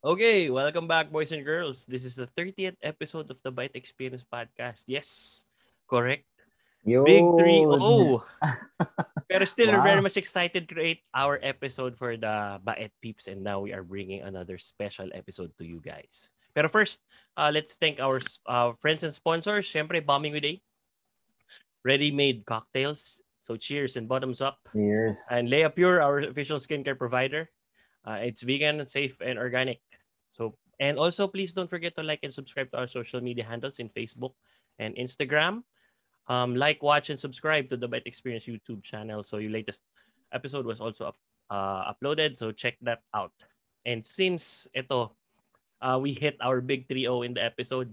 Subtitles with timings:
[0.00, 1.84] Okay, welcome back, boys and girls.
[1.84, 4.84] This is the 30th episode of the Byte Experience podcast.
[4.88, 5.40] Yes,
[5.88, 6.24] correct.
[6.84, 7.04] Yo.
[7.04, 8.20] Big 3-0.
[9.30, 9.80] Pero still, Wow.
[9.80, 13.84] very much excited to create our episode for the Baet Peeps and now we are
[13.84, 16.28] bringing another special episode to you guys.
[16.52, 17.00] Pero first,
[17.36, 19.64] uh, let's thank our uh, friends and sponsors.
[19.64, 20.60] Siyempre, Bombing with A.
[21.84, 23.24] Ready-made cocktails.
[23.50, 24.62] So cheers and bottoms up.
[24.70, 25.18] Cheers.
[25.26, 27.50] And Leia Pure, our official skincare provider.
[28.06, 29.82] Uh, it's vegan, safe, and organic.
[30.30, 33.82] So, and also please don't forget to like and subscribe to our social media handles
[33.82, 34.38] in Facebook
[34.78, 35.66] and Instagram.
[36.30, 39.24] Um, like, watch, and subscribe to the Byte Experience YouTube channel.
[39.26, 39.82] So your latest
[40.30, 41.18] episode was also up,
[41.50, 42.38] uh, uploaded.
[42.38, 43.34] So check that out.
[43.84, 45.10] And since ito,
[45.82, 47.90] uh, we hit our big 3-0 in the episode,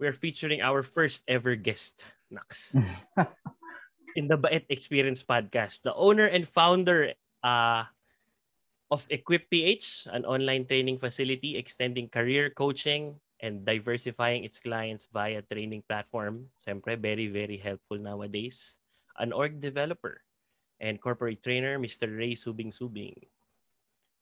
[0.00, 2.72] we're featuring our first ever guest, Nax
[4.14, 7.12] in the Baet Experience podcast, the owner and founder
[7.42, 7.84] uh,
[8.90, 15.42] of Equip PH, an online training facility extending career coaching and diversifying its clients via
[15.50, 16.46] training platform.
[16.62, 18.78] Siyempre, very, very helpful nowadays.
[19.18, 20.22] An org developer
[20.80, 22.06] and corporate trainer, Mr.
[22.06, 23.14] Ray Subing Subing.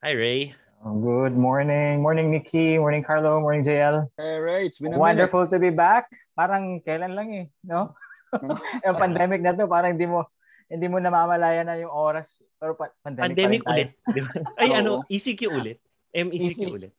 [0.03, 0.53] Hi, Ray.
[0.83, 2.01] Oh, Good morning.
[2.01, 2.77] Morning, Nikki.
[2.77, 3.39] Morning, Carlo.
[3.39, 4.09] Morning, JL.
[4.19, 6.11] All right, it's been a Wonderful to be back.
[6.35, 7.95] Parang kailan lang eh, no?
[8.85, 10.25] yung pandemic na to, parang hindi mo
[10.71, 12.41] hindi mo namamalayan na yung oras.
[12.57, 13.89] Pero pa- pandemic, Pandemic ulit.
[14.61, 14.77] Ay, Oo.
[14.79, 15.77] ano, ECQ ulit.
[16.13, 16.61] MECQ ECQ.
[16.71, 16.91] ulit.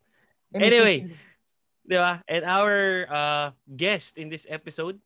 [0.53, 0.63] tayo.
[0.63, 0.99] Anyway,
[1.85, 2.25] Di ba?
[2.25, 4.97] And our uh, guest in this episode,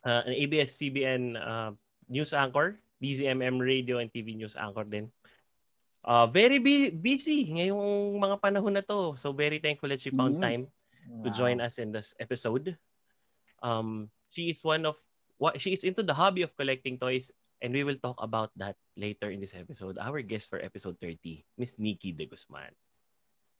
[0.00, 1.76] uh, an ABS-CBN uh,
[2.08, 5.12] news anchor, DZMM radio and TV news anchor din.
[6.00, 9.12] Uh, very bu- busy ngayong mga panahon na to.
[9.20, 10.44] So very thankful that she found Mhm.
[10.44, 10.62] time
[11.20, 12.76] to join us in this episode.
[13.60, 14.96] Um, she is one of
[15.38, 17.30] what she is into the hobby of collecting toys
[17.62, 19.98] and we will talk about that later in this episode.
[19.98, 22.72] Our guest for episode 30, Miss Nikki De Guzman.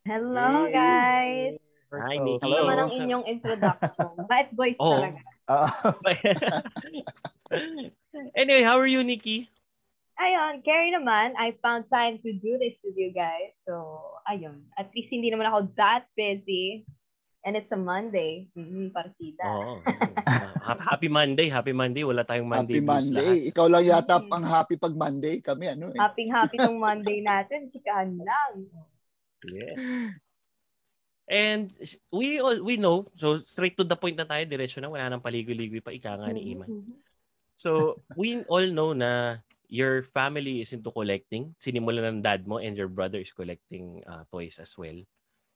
[0.05, 1.57] Hello, guys!
[1.95, 2.25] Hi, Hello.
[2.27, 2.45] Nikki.
[2.45, 3.05] Ito naman ang Hello.
[3.07, 4.13] inyong introduction.
[4.31, 4.99] Bad boys Oo.
[4.99, 5.21] talaga.
[8.35, 9.51] Anyway, how are you, Nikki?
[10.19, 13.55] Ayun, Carrie naman, I found time to do this with you guys.
[13.67, 13.99] So,
[14.31, 14.63] ayun.
[14.79, 16.87] At least hindi naman ako that busy.
[17.45, 18.49] And it's a Monday.
[18.57, 19.45] Mm-hmm, partida.
[19.45, 19.75] Oo.
[20.65, 22.09] Ha- happy Monday, happy Monday.
[22.09, 23.21] Wala tayong Monday Happy blues lahat.
[23.21, 23.35] Monday.
[23.53, 24.29] Ikaw lang yata Mm.
[24.33, 25.35] pang happy pag Monday.
[25.45, 26.01] Kami ano eh.
[26.01, 27.69] Happy-happy tong Monday natin.
[27.69, 28.55] Chikahan lang.
[29.45, 29.77] Yes.
[31.29, 31.69] And
[32.09, 35.21] we all we know, so straight to the point na tayo, diretso na, wala nang
[35.21, 36.69] paligoy-ligoy pa, ika nga ni Iman.
[36.69, 36.97] Mhm.
[37.55, 39.39] So, we all know na
[39.69, 41.53] your family is into collecting.
[41.61, 44.97] Sinimulan ng dad mo and your brother is collecting uh, toys as well.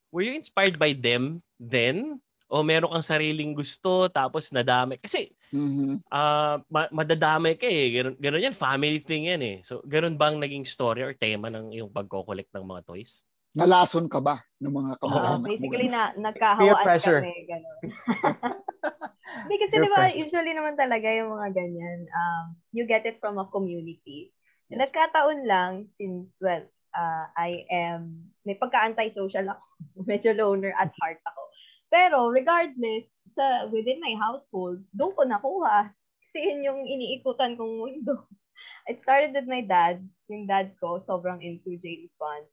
[0.08, 2.16] Were you inspired by them then?
[2.48, 4.96] O meron kang sariling gusto tapos nadami?
[4.96, 6.00] Kasi Mhm.
[6.08, 8.00] ah ma- madadamay ka eh.
[8.00, 8.56] Ganun, ganun yan.
[8.56, 9.56] Family thing yan eh.
[9.60, 13.20] So, ganun bang naging story or tema ng yung pagko-collect ng mga toys?
[13.52, 15.48] Nalason ka ba ng mga Ah, kamag-anak mo?
[15.48, 17.20] basically, na, Peer nagkahawaan pressure.
[17.20, 17.34] kami.
[17.48, 17.78] Ganun.
[19.44, 23.36] Hindi kasi di ba, usually naman talaga yung mga ganyan, um, you get it from
[23.36, 24.32] a community.
[24.68, 29.64] Nagkataon lang since, well, uh, I am, may pagka-anti-social ako.
[30.10, 31.42] Medyo loner at heart ako.
[31.88, 35.88] Pero regardless, sa within my household, doon ko nakuha.
[36.28, 38.28] Kasi yun yung iniikutan kong mundo.
[38.90, 40.04] It started with my dad.
[40.28, 42.44] Yung dad ko, sobrang into James Bond.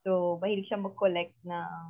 [0.00, 1.84] So, mahilig siya mag-collect ng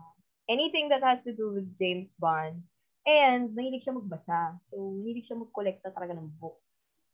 [0.50, 2.60] anything that has to do with James Bond.
[3.08, 4.60] And, mahilig siya magbasa.
[4.68, 6.64] So, mahilig siya mag-collect na talaga ng books.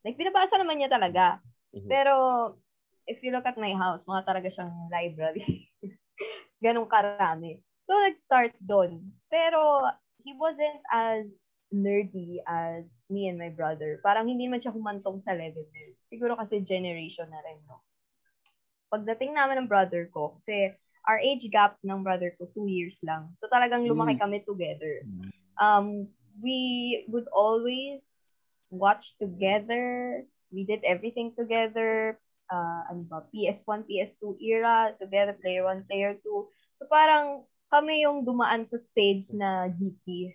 [0.03, 1.39] Like, binabasa naman niya talaga.
[1.75, 1.87] Mhm.
[1.91, 2.15] Pero,
[3.07, 5.71] if you look at my house, mga talaga siyang library.
[6.65, 7.63] Ganong karami.
[7.87, 9.15] So, nag-start doon.
[9.31, 9.87] Pero,
[10.27, 11.31] he wasn't as
[11.71, 13.99] nerdy as me and my brother.
[14.03, 15.91] Parang hindi man siya humantong sa level yun.
[16.11, 17.79] Siguro kasi generation na rin, no?
[18.91, 20.75] Pagdating naman ng brother ko, kasi
[21.07, 23.31] our age gap ng brother ko, two years lang.
[23.39, 24.23] So, talagang lumaki Mm.
[24.23, 25.07] kami together.
[25.59, 26.11] Um,
[26.43, 28.03] we would always
[28.71, 30.23] watch together.
[30.51, 32.19] We did everything together.
[32.47, 36.79] Uh, ano ba, PS1, PS2 era, together, player 1, player 2.
[36.79, 40.31] So parang kami yung dumaan sa stage na geeky.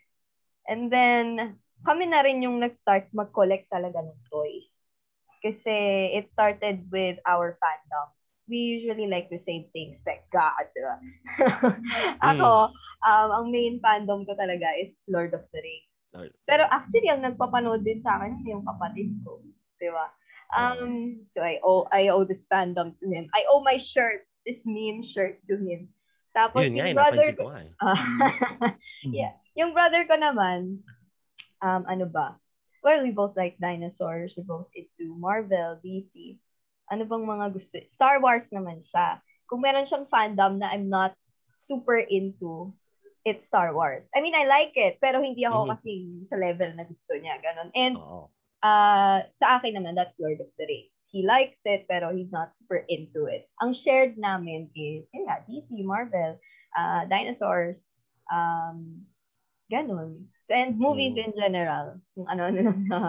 [0.67, 4.85] And then, kami na rin yung nag-start mag-collect talaga ng toys.
[5.41, 5.73] Kasi
[6.13, 8.07] it started with our fandom.
[8.45, 10.95] We usually like the same things, like God, di ba?
[12.35, 12.69] Ako,
[13.07, 15.97] um, ang main fandom ko talaga is Lord of the Rings.
[16.45, 19.39] Pero actually, ang nagpapanood din sa akin yung kapatid ko.
[19.79, 20.11] Di ba?
[20.51, 23.31] Um, so I owe, I owe this fandom to him.
[23.33, 25.87] I owe my shirt, this meme shirt to him.
[26.35, 27.71] Tapos Yun nga, yung eh, brother napansin ko, nga eh.
[27.79, 27.99] Ah,
[29.19, 29.33] yeah.
[29.55, 30.79] Yung brother ko naman,
[31.59, 32.39] um, ano ba?
[32.83, 34.33] Well, we both like dinosaurs.
[34.35, 36.39] We both into Marvel, DC.
[36.89, 37.77] Ano bang mga gusto?
[37.91, 39.21] Star Wars naman siya.
[39.45, 41.13] Kung meron siyang fandom na I'm not
[41.59, 42.73] super into,
[43.21, 44.07] it's Star Wars.
[44.15, 45.69] I mean, I like it, pero hindi ako Mhm.
[45.77, 45.93] kasi
[46.31, 47.37] sa level na gusto niya.
[47.43, 47.69] Ganon.
[47.75, 48.31] And Oo.
[48.61, 50.89] Uh, sa akin naman, that's Lord of the Rings.
[51.11, 53.51] He likes it, pero he's not super into it.
[53.59, 56.39] Ang shared namin is, yun nga, DC, Marvel,
[56.71, 57.83] uh, dinosaurs,
[58.31, 59.03] um,
[59.67, 60.31] ganon.
[60.47, 61.23] And movies Mm.
[61.27, 61.85] in general.
[62.15, 62.99] Kung ano-ano na.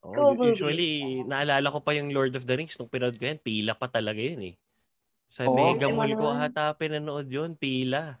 [0.00, 1.28] Oo, Cool usually, movies.
[1.28, 4.16] naalala ko pa yung Lord of the Rings nung pinanood ko yan, pila pa talaga
[4.16, 4.54] yun eh.
[5.28, 5.52] Sa Oo.
[5.52, 6.48] Mega Mall ko naman.
[6.48, 8.16] ata pinanood yun, pila.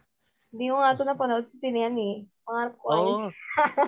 [0.52, 2.16] Hindi mo nga ito napanood sa sine yan eh.
[2.44, 2.86] Pangarap ko.
[2.92, 3.30] Ayun.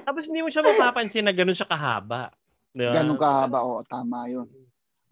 [0.08, 2.32] Tapos hindi mo siya mapapansin na ganun siya kahaba.
[2.72, 2.92] Diba?
[2.96, 4.48] Ganun kahaba, oo, tama yun.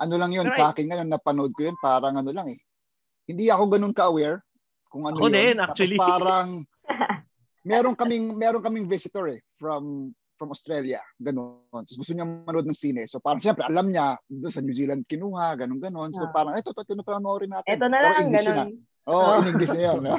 [0.01, 2.61] Ano lang yun, Pero sa akin ngayon, napanood ko yun, parang ano lang eh.
[3.29, 4.41] Hindi ako ganun ka-aware
[4.89, 5.37] kung ano Ako yun.
[5.37, 5.99] din, Tapos actually.
[6.01, 6.65] parang,
[7.69, 10.11] meron kaming, meron kaming visitor eh, from
[10.41, 11.61] from Australia, ganun.
[11.69, 13.05] Tapos gusto niya manood ng sine.
[13.05, 16.33] So parang siyempre, alam niya, doon sa New Zealand kinuha, ganun ganon So Ah.
[16.33, 17.77] parang, eto, ito, ito, panoorin natin.
[17.77, 18.13] Ito na lang,
[18.57, 18.69] ah.
[19.13, 19.41] Oo, Oh.
[19.45, 20.01] in English na yun.
[20.09, 20.17] no?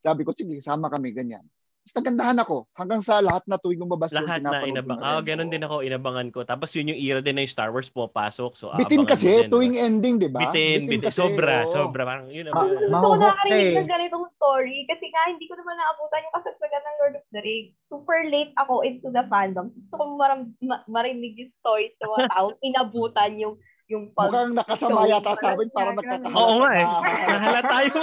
[0.00, 1.44] Sabi ko, sige, sama kami, ganyan.
[1.82, 2.56] Tapos nagandahan ako.
[2.72, 5.02] Hanggang sa lahat na tuwing lumabas yun, Lahat na inabang.
[5.02, 5.26] na Ah, rin.
[5.26, 6.46] ganun din ako, inabangan ko.
[6.46, 8.54] Tapos yun yung era din na yung Star Wars pumapasok.
[8.54, 9.50] So, Bitin kasi, din, diba?
[9.50, 10.46] tuwing ending, di ba?
[10.46, 11.02] Bitin, bitin.
[11.02, 11.74] kasi, Sobra, oo.
[11.74, 12.06] sobra.
[12.06, 12.86] Parang yun Ma- naman.
[12.86, 13.74] Gusto ko ka nakakarinig eh.
[13.76, 17.40] ng ganitong story kasi nga hindi ko naman naabutan yung kasagsagan ng Lord of the
[17.40, 17.74] Rings.
[17.82, 19.66] Super late ako into the fandom.
[19.68, 24.54] Gusto ko maram, ma- marinig yung stories ng mga taong inabutan yung yung pag Mukhang
[24.54, 26.22] nakasama yata sa amin, parang Ganun.
[26.22, 26.38] nagkakahalata.
[26.38, 26.86] Oo nga eh.
[26.86, 27.94] na- Nahala tayo.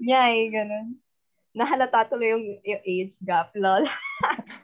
[0.00, 0.86] Yeah, eh, ganun.
[1.50, 3.82] Nahalata tuloy yung, yung age gap, lol.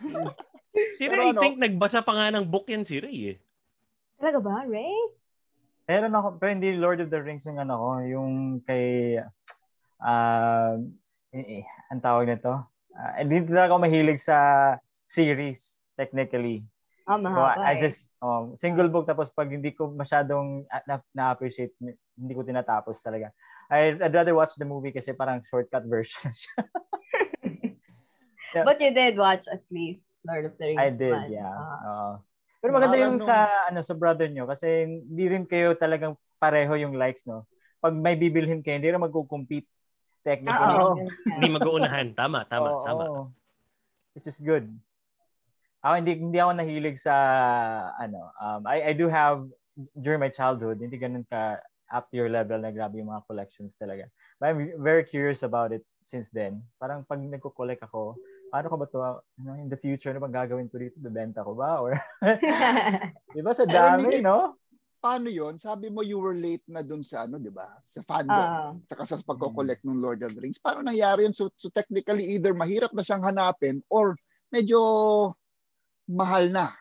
[0.98, 3.38] si Pero Ray, I ano- think nagbasa pa nga ng book yan si Ray eh.
[4.22, 4.94] Talaga ba, Ray?
[5.86, 8.30] Meron ako, pero hindi Lord of the Rings yung ano ko, yung
[8.62, 9.18] kay,
[10.02, 10.74] ah,
[11.30, 12.54] eh, eh, ang tawag nito.
[12.96, 14.36] Uh, hindi talaga ako mahilig sa
[15.06, 16.64] series, technically.
[17.06, 17.86] Ah, So, mahaba I eh.
[17.86, 22.98] just, um, single book, tapos pag hindi ko masyadong ah, na, na-appreciate, hindi ko tinatapos
[22.98, 23.30] talaga.
[23.70, 26.62] I'd, I'd rather watch the movie kasi parang shortcut version siya.
[28.66, 30.80] But you did watch at least Lord of the Rings.
[30.80, 31.28] I did, man.
[31.28, 31.52] yeah.
[31.52, 31.78] Ah.
[31.84, 32.10] Oo.
[32.62, 36.72] Pero maganda yung nung- sa ano sa brother nyo kasi hindi rin kayo talagang pareho
[36.74, 37.44] yung likes, no?
[37.84, 39.68] Pag may bibilhin kayo, hindi rin magko-compete
[40.24, 40.76] technically.
[40.82, 40.96] Oo.
[41.36, 42.16] Hindi mag-uunahan.
[42.16, 43.02] Tama, tama, Oo, tama.
[43.06, 43.22] oo.
[44.16, 44.72] Which is good.
[45.84, 47.14] Ako hindi hindi ako nahilig sa
[48.00, 49.46] ano, um I I do have
[49.94, 51.60] during my childhood, hindi ganun ka
[51.90, 54.10] up to your level na grabe yung mga collections talaga.
[54.38, 56.62] But I'm very curious about it since then.
[56.78, 58.18] Parang pag nagko-collect ako,
[58.50, 58.98] paano ko ba to
[59.42, 60.98] ano, in the future ano bang gagawin ko dito?
[60.98, 61.94] Bebenta ko ba or
[63.34, 64.58] di ba sa dami, no?
[64.96, 65.60] Paano yon?
[65.60, 67.70] Sabi mo you were late na dun sa ano, di ba?
[67.86, 68.34] Sa fandom.
[68.34, 68.74] Ah.
[68.90, 70.58] Saka sa pagko-collect ng Lord of the Rings.
[70.58, 71.36] Paano nangyari yun?
[71.36, 74.18] So, so technically, either mahirap na siyang hanapin or
[74.50, 74.80] medyo
[76.10, 76.74] mahal na.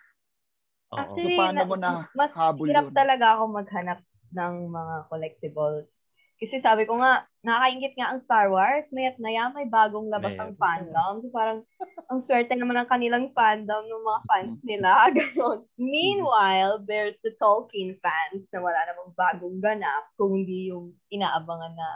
[0.90, 0.98] Oo.
[0.98, 2.94] Actually, So, paano na- mo na mas habol hirap yun?
[2.96, 4.00] talaga ako maghanap
[4.36, 5.90] ng mga collectibles.
[6.36, 10.36] Kasi sabi ko nga, nakakaingit nga ang Star Wars, mayat na yan, may bagong labas
[10.36, 11.24] ang fandom.
[11.24, 11.64] So parang,
[12.12, 14.92] ang swerte naman ng kanilang fandom ng mga fans nila.
[15.16, 15.64] Ganon.
[15.80, 21.90] Meanwhile, there's the Tolkien fans na wala namang bagong ganap kung hindi yung inaabangan na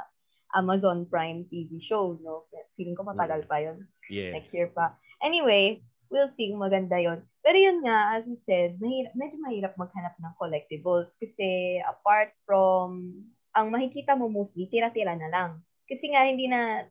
[0.56, 2.48] Amazon Prime TV show, no?
[2.80, 4.34] Feeling ko matagal pa yun Yes.
[4.34, 4.98] next year pa.
[5.22, 7.22] Anyway, we'll see kung maganda yon.
[7.46, 13.14] Pero yun nga, as you said, mahirap, medyo mahirap maghanap ng collectibles kasi apart from,
[13.54, 15.52] ang makikita mo mostly, tira-tira na lang.
[15.86, 16.86] Kasi nga, hindi na,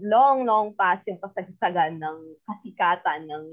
[0.00, 3.44] long, long past yung kasagsagan ng kasikatan ng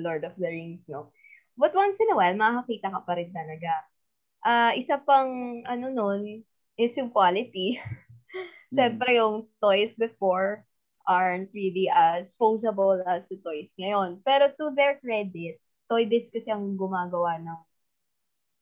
[0.00, 1.14] Lord of the Rings, no?
[1.54, 3.72] But once in a while, makakita ka pa rin talaga.
[4.42, 6.42] Ah, isa pang, ano nun,
[6.76, 7.80] is yung quality.
[8.74, 8.74] Mm.
[8.74, 10.66] Siyempre, yung toys before
[11.06, 14.20] aren't really as posable as the toys ngayon.
[14.24, 17.60] Pero to their credit, Toy Biz kasi ang gumagawa ng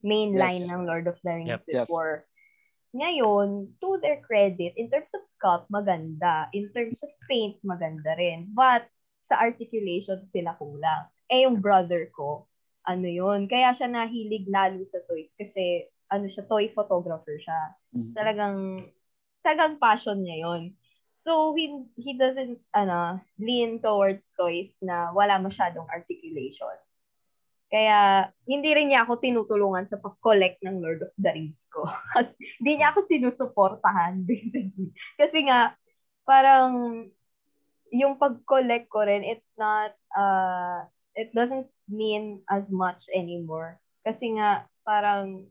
[0.02, 0.40] main Yes.
[0.40, 1.62] line ng Lord of the Rings Yep.
[1.70, 1.87] Yes.
[1.87, 2.26] before.
[2.92, 6.50] Ngayon, to their credit, in terms of sculpt, maganda.
[6.52, 8.50] In terms of paint, maganda rin.
[8.52, 8.90] But,
[9.22, 11.08] sa articulation, sila kulang.
[11.30, 12.44] Eh, yung brother ko,
[12.84, 18.12] ano yun, kaya siya nahilig lalo sa toys kasi, ano siya, toy photographer siya Mhm.
[18.12, 18.58] talagang
[19.40, 20.62] talagang passion niya yon.
[21.12, 26.75] So he he doesn't ano lean towards toys na wala masyadong articulation.
[27.73, 31.88] Kaya hindi rin niya ako tinutulungan sa pag-collect ng Lord of the Rings ko.
[32.61, 34.92] Hindi niya ako sinusuportahan basically.
[35.16, 35.73] Kasi nga
[36.28, 37.09] parang
[37.88, 40.85] yung pag-collect ko rin it's not uh
[41.16, 43.81] it doesn't mean as much anymore.
[44.04, 45.49] Kasi nga parang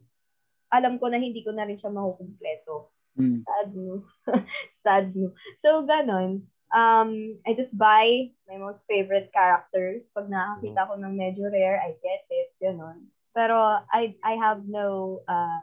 [0.69, 2.93] alam ko na hindi ko na rin siya makukumpleto.
[3.19, 3.37] Mm.
[3.43, 3.93] Sad no.
[4.83, 5.33] Sad no.
[5.63, 6.47] So, ganon.
[6.71, 10.07] Um, I just buy my most favorite characters.
[10.15, 12.55] Pag nakakita ko ng medyo rare, I get it.
[12.63, 13.11] Ganon.
[13.35, 15.59] Pero I I have no uh,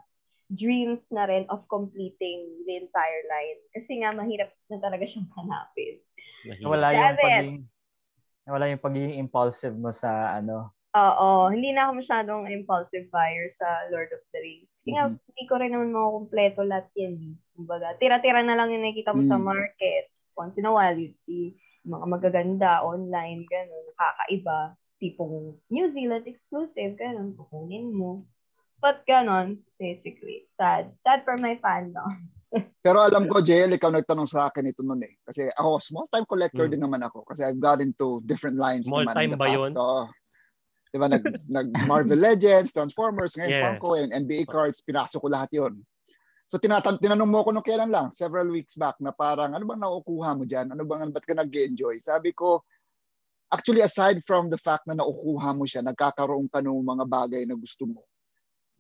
[0.52, 3.60] dreams na rin of completing the entire line.
[3.72, 6.00] Kasi nga, mahirap na talaga siyang hanapin.
[6.44, 6.68] Mahirap.
[6.68, 7.60] Wala yung pagiging
[8.48, 10.72] wala yung pagiging impulsive mo sa ano.
[10.88, 14.72] Oo, hindi na ako masyadong impulsive buyer sa Lord of the Rings.
[14.72, 15.20] Kasi nga, Mhm.
[15.20, 17.14] hindi ko rin naman makukompleto lahat yan.
[17.20, 17.34] eh.
[17.52, 19.44] Kumbaga, tira-tira na lang yung nakikita mo sa Mm.
[19.44, 20.32] markets.
[20.32, 21.52] Once in a while, you'd see
[21.84, 24.58] mga magaganda online, gano'n, nakakaiba.
[24.98, 28.24] Tipong New Zealand exclusive, gano'n, kukunin mo.
[28.78, 30.48] But gano'n, basically.
[30.48, 30.96] Sad.
[30.96, 32.28] Sad for my fandom.
[32.86, 35.14] Pero alam ko, JL, ikaw nagtanong sa akin ito noon eh.
[35.20, 36.72] Kasi ako, small time collector Mm.
[36.72, 37.28] din naman ako.
[37.28, 39.56] Kasi I've got into different lines Small naman time in the ba past.
[39.60, 39.72] yun?
[39.76, 40.02] Oo.
[40.92, 41.24] Diba, nag,
[41.56, 43.60] nag Marvel Legends, Transformers, ngayon Yes.
[43.60, 45.74] Funko, and NBA cards, pinasok ko lahat yon.
[46.48, 49.80] So tinatan tinanong mo ko nung kailan lang, several weeks back, na parang, ano bang
[49.84, 50.72] nakukuha mo dyan?
[50.72, 52.00] Ano bang, ba't ka nag-enjoy?
[52.00, 52.64] Sabi ko,
[53.52, 57.52] actually aside from the fact na nakukuha mo siya, nagkakaroon ka ng mga bagay na
[57.52, 58.00] gusto mo,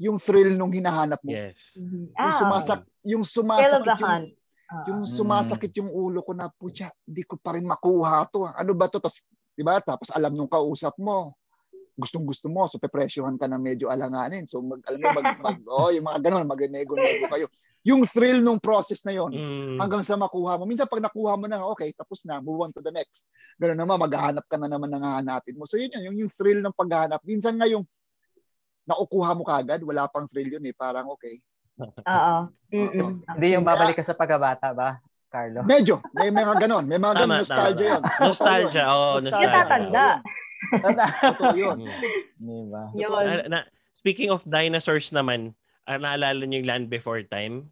[0.00, 1.76] yung thrill nung hinahanap mo, Yes.
[1.76, 4.28] yung, Ah, sumasak, yung sumasakit yung, hunt.
[4.68, 5.12] Ah, yung Mm.
[5.12, 8.48] sumasakit yung ulo ko na, putya, di ko pa rin makuha to.
[8.48, 8.96] Ano ba to?
[9.00, 9.20] Tapos,
[9.56, 9.76] di ba?
[9.80, 11.36] Tapos alam nung kausap mo,
[11.98, 14.46] gustong gusto mo, so pepresyohan ka ng medyo alanganin.
[14.46, 17.46] So, mag, alam mo, mag, mag, oh, yung mga ganun, mag-nego-nego kayo.
[17.82, 19.76] Yung thrill nung process na yon Mm.
[19.82, 20.66] hanggang sa makuha mo.
[20.66, 23.26] Minsan pag nakuha mo na, okay, tapos na, move on to the next.
[23.58, 25.66] Ganun naman, maghahanap ka na naman ng hahanapin mo.
[25.66, 27.22] So yun yun, yung, yung thrill ng paghahanap.
[27.26, 27.82] Minsan nga yung
[28.86, 30.74] nakukuha mo kagad, wala pang thrill yun eh.
[30.74, 31.38] Parang okay.
[31.82, 32.36] Oo.
[33.34, 34.98] Hindi yung babalik ka sa pagkabata ba,
[35.30, 35.62] Carlo?
[35.62, 36.84] Medyo, may mga ganon.
[36.88, 37.90] May mga ganon, nostalgia tama.
[37.94, 38.02] yun.
[38.26, 39.22] Nostalgia, oo, Nostalgia.
[39.22, 39.42] nostalgia.
[39.44, 40.06] Yung tatanda.
[40.82, 41.78] Totoo yun.
[41.84, 41.92] Mm.
[42.38, 42.82] Di ba?
[42.94, 43.24] Yun.
[43.24, 43.58] Ah, na,
[43.92, 47.70] speaking of dinosaurs naman, ah, naalala niyo yung Land Before Time?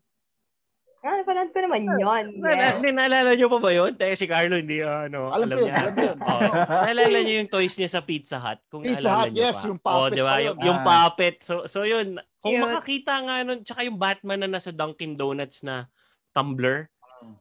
[1.01, 2.27] Ah, napanood ko naman yun.
[2.43, 2.83] Na, Yes.
[2.83, 3.95] hindi, naalala niyo pa ba yun?
[3.95, 5.77] Dahil si Carlo hindi, ah, ano, Alam ko yun, niya.
[5.79, 6.17] alam yun.
[6.19, 6.51] Oo.
[6.67, 8.59] naalala niyo yung toys niya sa Pizza Hut?
[8.67, 9.67] Kung Pizza Hut, niyo yes, pa.
[9.71, 10.35] yung puppet Oo, di ba?
[10.35, 10.47] pa yun.
[10.51, 10.87] Yung, yung Ah.
[11.07, 11.37] puppet.
[11.47, 12.65] So, so yun, kung Cute.
[12.65, 15.87] makakita nga nun, tsaka yung Batman na nasa Dunkin Donuts na
[16.35, 16.91] tumbler,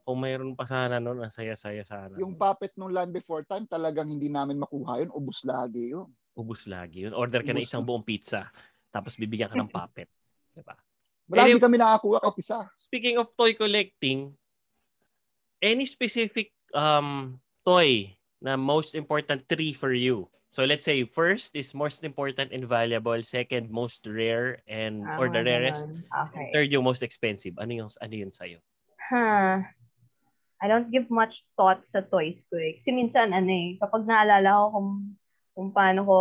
[0.06, 2.16] kung mayroon pa sana nun, ang saya-saya sana.
[2.22, 5.12] Yung puppet nung Land Before Time, talagang hindi namin makuha yun.
[5.14, 6.08] Ubus lagi yun.
[6.38, 7.14] Ubus lagi yun.
[7.16, 8.50] Order ka na isang buong pizza,
[8.94, 10.08] tapos bibigyan ka ng puppet.
[10.54, 10.76] Diba?
[11.26, 12.58] Marami Eh, kami nakakuha kahit isa.
[12.78, 14.38] Speaking of toy collecting,
[15.64, 18.14] any specific um toy
[18.44, 20.30] na most important three for you?
[20.54, 25.44] So let's say first is most important and valuable, second most rare and or the
[25.44, 25.84] Ah, rarest,
[26.32, 26.48] Okay.
[26.56, 27.60] third yung most expensive.
[27.60, 28.64] Ano yung ano yun sa'yo?
[29.10, 29.62] Huh.
[30.62, 32.80] I don't give much thought sa toys ko eh.
[32.80, 34.92] Kasi minsan, ano eh, kapag naalala ko kung,
[35.54, 36.20] kung paano ko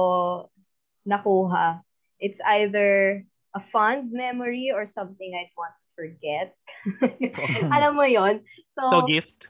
[1.07, 1.81] nakuha,
[2.19, 3.23] it's either
[3.55, 6.53] a fond memory or something I'd want to forget.
[7.75, 8.43] Alam mo yon
[8.75, 9.49] So gift.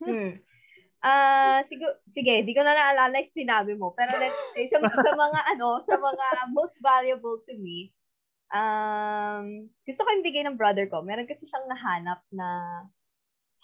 [0.00, 0.40] Hmm.
[1.00, 5.12] Ah, siguro sige, di ko na naalala yung sinabi mo, pero let's say sa, sa
[5.16, 7.88] mga ano, sa mga most valuable to me,
[8.50, 9.46] um,
[9.86, 11.02] gusto ko yung bigay ng brother ko.
[11.02, 12.48] Meron kasi siyang nahanap na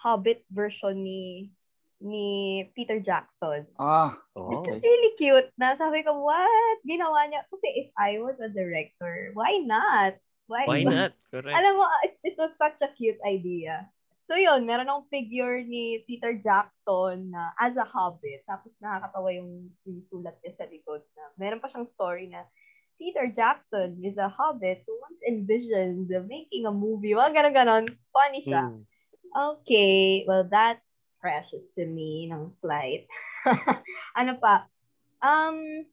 [0.01, 1.51] Hobbit version ni
[1.97, 3.65] ni Peter Jackson.
[3.81, 4.61] Ah, Oh.
[4.61, 4.77] Okay.
[4.77, 5.49] It's really cute.
[5.57, 6.79] Na sabi ko, what?
[6.85, 7.49] Ginawa niya.
[7.49, 10.21] Kasi if I was a director, why not?
[10.47, 10.95] Why, Why not?
[10.95, 11.13] not?
[11.33, 11.57] Correct.
[11.57, 13.89] Alam mo, it, it was such a cute idea.
[14.27, 18.43] So yun, meron akong figure ni Peter Jackson na as a hobbit.
[18.45, 22.43] Tapos nakakatawa yung, yung sulat niya sa likod na meron pa siyang story na
[22.97, 27.13] Peter Jackson is a hobbit who once envisioned making a movie.
[27.13, 27.85] Mga ganon-ganon.
[28.13, 28.73] Funny siya.
[28.73, 28.83] Hmm.
[29.37, 30.89] Okay, well that's
[31.21, 33.05] precious to me ng slide.
[34.21, 34.65] ano pa?
[35.21, 35.85] Um,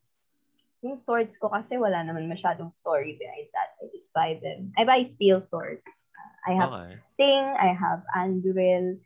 [0.84, 3.76] yung swords ko kasi wala naman masyadong story behind that.
[3.84, 4.72] I just buy them.
[4.80, 5.84] I buy steel swords.
[6.16, 6.92] Uh, I have Okay.
[7.16, 9.00] Sting, I have Anduril.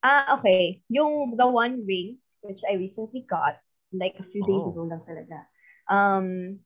[0.00, 0.80] Ah, okay.
[0.88, 3.60] Yung The One Ring, which I recently got,
[3.92, 4.72] like a few days Oh.
[4.72, 5.44] ago lang talaga.
[5.88, 6.60] Um,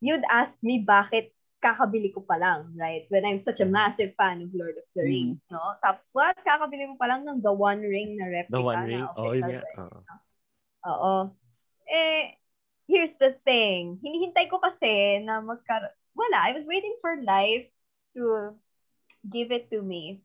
[0.00, 3.10] you'd ask me bakit kakabili ko pa lang, right?
[3.10, 5.10] When I'm such a massive fan of Lord of the Mhm.
[5.10, 5.74] Rings, no?
[5.82, 6.38] Tapos, what?
[6.46, 9.02] Kakabili mo pa lang ng The One Ring na replica The One Ring?
[9.02, 9.64] official Oh, yun.
[9.74, 9.98] Oo.
[10.86, 11.14] Oo.
[11.90, 12.38] Eh,
[12.86, 13.98] here's the thing.
[13.98, 15.90] Hinihintay ko kasi na magkar...
[16.14, 16.38] Wala.
[16.46, 17.66] I was waiting for life
[18.14, 18.54] to
[19.26, 20.22] give it to me.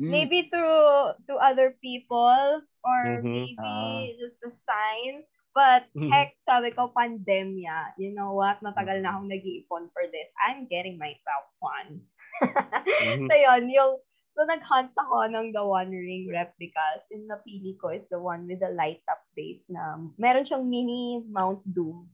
[0.00, 0.08] Hmm.
[0.16, 3.52] Maybe through to other people or Mhm.
[3.52, 4.00] maybe Ah.
[4.16, 5.28] just a sign.
[5.50, 6.10] But Mhm.
[6.10, 7.98] heck, sabi ko, pandemya.
[7.98, 8.62] You know what?
[8.62, 10.30] Matagal na akong nag-iipon for this.
[10.38, 12.06] I'm getting myself one.
[12.40, 13.26] Mhm.
[13.30, 13.98] So yun, yung
[14.30, 17.02] So, nag-hunt ako ng The One Ring replicas.
[17.10, 21.60] Yung napili ko is the one with the light-up base na meron siyang mini Mount
[21.66, 22.06] Doom.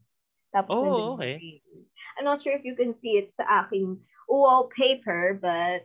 [0.51, 1.37] Tapos, Oh, okay.
[1.39, 1.87] ring.
[2.17, 5.85] I'm not sure if you can see it sa aking wallpaper, but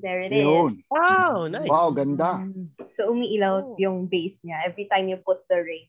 [0.00, 0.40] there it is.
[0.42, 0.82] Yun.
[0.88, 1.68] Wow, nice.
[1.68, 2.48] Wow, ganda.
[2.96, 3.76] So, umiilaw Oh.
[3.78, 5.86] yung base niya every time you put the ring.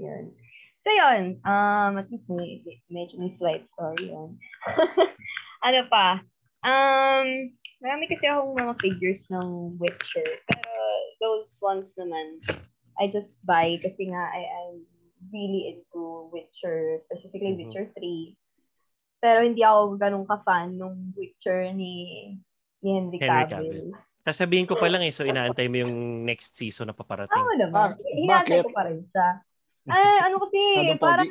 [0.00, 0.24] Yun.
[0.80, 1.24] So, yun.
[1.44, 4.40] Um, at least may, medyo may slight story yun.
[5.66, 6.24] ano pa?
[6.64, 7.52] Um,
[7.84, 10.28] marami kasi akong mga figures ng Witcher.
[10.48, 10.72] Pero
[11.20, 12.40] those ones naman,
[12.96, 14.88] I just buy kasi nga I, I'm
[15.28, 17.68] really into Witcher, specifically Mhm.
[17.68, 18.36] Witcher 3.
[19.20, 22.36] Pero hindi ako ganun ka-fan nung Witcher ni,
[22.80, 23.92] ni Henry Henry Cavill.
[24.20, 27.40] Sasabihin ko pa lang eh, so inaantay mo yung next season na paparating.
[27.40, 27.88] Oo naman.
[27.88, 29.28] Ah, Hinantay ko pa rin siya.
[29.88, 31.30] Ay, ano kasi, Masyadong parang,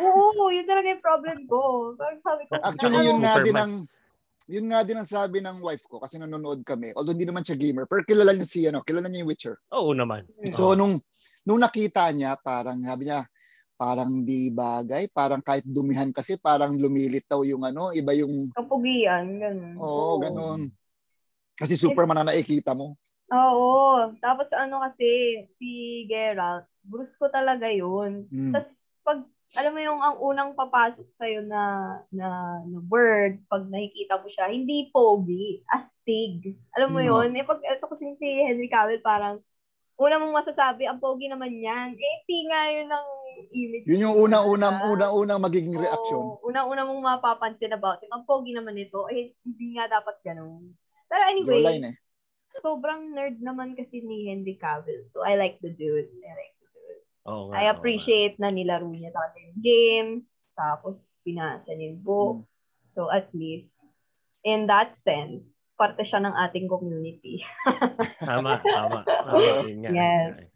[0.00, 1.60] oo, yun talaga yung problem ko.
[2.00, 3.72] Parang sabi ko, Actually, Ako, yun nga din ang
[4.50, 6.90] yun nga din ang sabi ng wife ko kasi nanonood kami.
[6.96, 9.62] Although hindi naman siya gamer, pero kilala niya si ano, kilala niya yung Witcher.
[9.70, 10.26] Oo naman.
[10.50, 10.78] So Oo.
[10.78, 10.98] nung
[11.46, 13.22] nung nakita niya, parang sabi niya,
[13.78, 19.78] parang di bagay, parang kahit dumihan kasi parang lumilitaw yung ano, iba yung kapugian, ganun.
[19.78, 20.60] oo, ganun.
[21.54, 22.98] Kasi Superman na nakikita mo.
[23.30, 24.10] Oo.
[24.18, 28.26] Tapos ano kasi, si Geralt, brusko talaga yun.
[28.28, 28.52] Mm.
[28.52, 28.70] Tapos
[29.02, 29.18] pag,
[29.58, 31.62] alam mo yung ang unang papasok sa'yo na,
[32.14, 32.28] na,
[32.62, 36.54] na word, pag nakikita mo siya, hindi pogi, astig.
[36.78, 37.08] Alam mo Mm.
[37.10, 37.28] yun?
[37.34, 39.42] Eh, pag ito kasi si Henry Cavill, parang,
[40.00, 41.92] una mong masasabi, ang pogi naman yan.
[41.92, 43.08] Eh, hindi nga yun ang
[43.52, 43.84] image.
[43.84, 46.16] Yun yung unang-unang unang-unang magiging reaction.
[46.16, 48.08] Oo, unang-una mong mapapansin about him.
[48.14, 50.72] Ang pogi naman nito, eh, hindi nga dapat ganun.
[51.10, 51.96] Pero anyway, Jawline eh.
[52.62, 55.04] sobrang nerd naman kasi ni Henry Cavill.
[55.10, 56.08] So, I like the dude.
[56.22, 56.56] I like
[57.28, 62.78] Oo nga, I appreciate na nilaro niya talaga yung games, tapos pinasa niya yung books.
[62.96, 63.76] So, at least,
[64.42, 65.46] in that sense,
[65.76, 67.44] parte siya ng ating community.
[68.20, 69.04] Tama, tama.
[69.04, 69.50] tama.
[69.68, 70.00] Yun nga, Yes.
[70.00, 70.48] yun nga.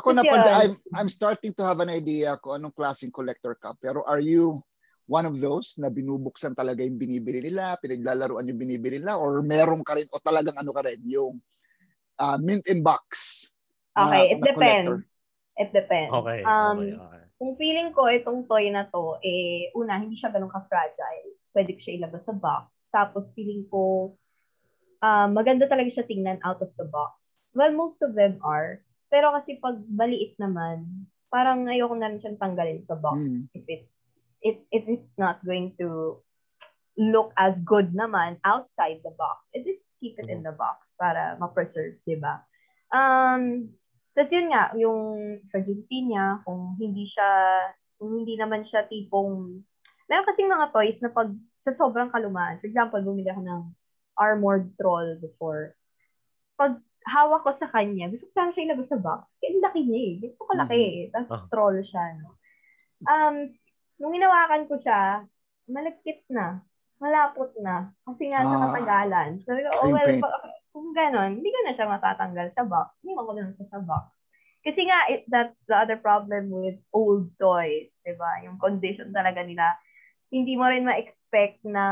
[0.00, 3.10] Ako na Kasi, pa, ah, I'm, I'm starting to have an idea kung anong klaseng
[3.10, 3.74] collector ka.
[3.82, 4.62] Pero are you
[5.10, 9.82] one of those na binubuksan talaga yung binibili nila, pinaglalaruan yung binibili nila, or meron
[9.82, 11.42] ka rin, o talagang ano ka rin, yung
[12.22, 13.08] ah, mint in box
[13.98, 14.54] na- Okay, it na depends.
[14.54, 14.96] collector?
[15.60, 16.08] It depends.
[16.08, 17.22] Okay, Um, okay, okay.
[17.36, 21.36] kung feeling ko itong toy na to, eh, una, hindi siya ganun ka-fragile.
[21.52, 22.88] Pwede ko siya ilabas sa box.
[22.88, 24.16] Tapos feeling ko,
[25.04, 27.20] ah, maganda talaga siya tingnan out of the box.
[27.52, 28.80] Well, most of them are.
[29.12, 33.20] Pero kasi pag maliit naman, parang ayoko na rin siyang tanggalin sa box.
[33.20, 33.42] Mm.
[33.52, 33.98] If it's,
[34.40, 36.20] it, if it's not going to
[36.96, 41.36] look as good naman outside the box, it just keep it in the box para
[41.40, 42.44] ma-preserve, di ba?
[42.90, 43.72] Um,
[44.12, 45.00] tapos yun nga, yung
[45.48, 47.30] fragility niya, kung hindi siya,
[47.96, 49.62] kung hindi naman siya tipong,
[50.10, 53.62] meron kasing mga toys na pag sa sobrang kalumaan, for example, bumili ako ng
[54.16, 55.76] armored troll before.
[56.56, 59.32] Pag hawak ko sa kanya, gusto ko sana siya ilabas sa box.
[59.36, 60.12] Kasi ang laki niya eh.
[60.24, 61.00] Gusto ko laki eh.
[61.12, 61.48] Tapos Ah.
[61.48, 62.04] troll siya.
[62.20, 62.36] No?
[63.08, 63.36] Um,
[63.96, 65.24] nung hinawakan ko siya,
[65.68, 66.60] malagkit na.
[67.00, 67.88] Malapot na.
[68.04, 68.62] Kasi nga sa Ah.
[68.70, 69.30] katagalan.
[69.42, 70.20] Sabi ko, oh well, pain.
[70.20, 73.00] ba- kung ganon, hindi ko na siya matatanggal sa box.
[73.02, 74.12] Hindi ko na siya sa box.
[74.60, 78.44] Kasi nga, it, that's the other problem with old toys, di ba?
[78.44, 79.72] Yung condition talaga nila,
[80.28, 81.84] hindi mo rin ma-expect na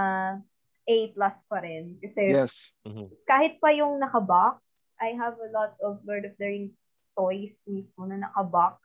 [0.85, 1.97] A plus pa rin.
[1.99, 2.77] Kasi Yes.
[2.83, 3.09] Mhm.
[3.25, 4.61] kahit pa yung naka-box,
[5.01, 6.77] I have a lot of Lord of the Rings
[7.12, 8.85] toys mismo na naka-box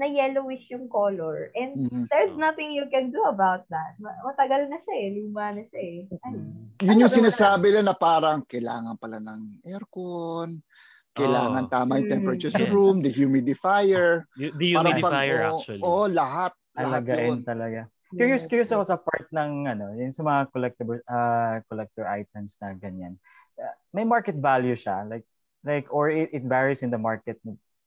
[0.00, 1.52] na yellowish yung color.
[1.52, 2.08] And Mhm.
[2.08, 4.00] there's nothing you can do about that.
[4.00, 5.08] Ma- Matagal na siya eh.
[5.20, 5.98] Luma na siya eh.
[6.24, 6.32] Ay,
[6.80, 10.64] Yun yung Ano ba sinasabi nila na parang kailangan pala ng aircon,
[11.12, 11.72] kailangan Oo.
[11.72, 12.14] tama yung Mm.
[12.16, 12.72] temperature sa Yes.
[12.72, 14.24] room, the humidifier.
[14.32, 15.82] Y- The Parang humidifier pag- oo, actually.
[15.84, 16.52] Oo, lahat.
[16.72, 17.44] Lahat Alagain yun.
[17.44, 17.80] talaga.
[18.10, 22.74] Curious, curious ako sa part ng ano, yung sa mga collectible uh, collector items na
[22.74, 23.14] ganyan.
[23.54, 25.22] Uh, may market value siya, like
[25.62, 27.38] like or it, it varies in the market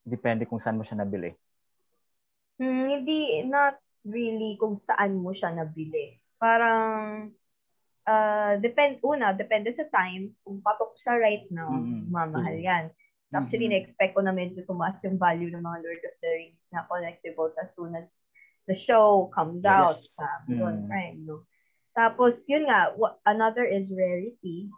[0.04, 1.34] depende kung saan mo siya nabili.
[2.56, 6.20] Hmm, hindi, not really kung saan mo siya nabili.
[6.38, 7.30] Parang,
[8.06, 10.36] uh, depend, una, depende sa times.
[10.44, 12.12] Kung patok siya right now, Mm.
[12.12, 12.84] mamahal yan.
[13.34, 13.72] Actually, Mhm.
[13.74, 17.58] na-expect ko na medyo tumaas yung value ng mga Lord of the Rings na collectibles
[17.58, 18.06] as soon as
[18.70, 20.14] the show comes out Yes.
[20.14, 20.86] sa Amazon Mm.
[20.86, 21.42] Prime, no?
[21.94, 22.94] Tapos, yun nga,
[23.26, 24.70] another is rarity.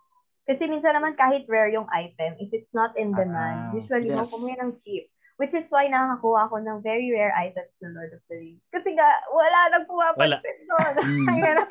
[0.46, 4.22] Kasi minsan naman kahit rare yung item, if it's not in demand, Ah, usually mo
[4.22, 4.30] yes.
[4.30, 5.10] kumuha ng cheap.
[5.36, 8.64] Which is why nakakakuha ako ng very rare items ng Lord of the Rings.
[8.72, 10.92] Kasi nga, wala nang pumapansin doon.
[11.04, 11.26] Mm.
[11.28, 11.64] Na,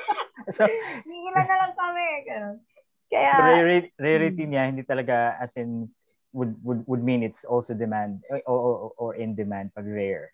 [0.53, 0.69] So,
[1.03, 2.05] ilan na lang kami.
[2.29, 2.57] Ganun.
[3.09, 4.49] Kaya, so rarity, rarity Mm.
[4.49, 5.89] niya hindi talaga as in
[6.29, 10.29] would would would mean it's also demand or or, or in demand pag rare.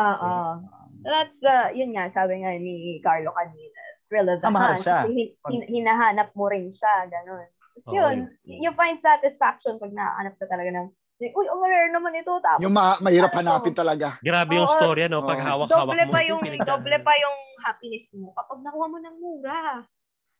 [0.00, 0.16] oo.
[0.16, 0.66] So, um,
[1.02, 4.82] That's the, yun nga, sabi nga ni Carlo kanina, thrill of the Ah, mahal hunt.
[4.82, 4.98] siya.
[5.02, 7.46] Kasi hin- hin- hinahanap mo rin siya, ganun.
[7.74, 8.58] Tapos Oo, yun, yun.
[8.62, 10.88] you find satisfaction pag nakahanap ka talaga ng,
[11.28, 12.32] uy, ang rare naman ito.
[12.36, 13.38] Tapos, Yung ma- mahirap Ano?
[13.38, 14.18] hanapin talaga.
[14.18, 14.74] Grabe yung Oo.
[14.74, 15.22] story, no?
[15.22, 15.46] Pag Oo.
[15.46, 16.10] hawak-hawak doble mo.
[16.10, 16.70] pa yung, pinagdaanan.
[16.74, 19.60] doble pa yung happiness mo kapag nakuha mo ng mura.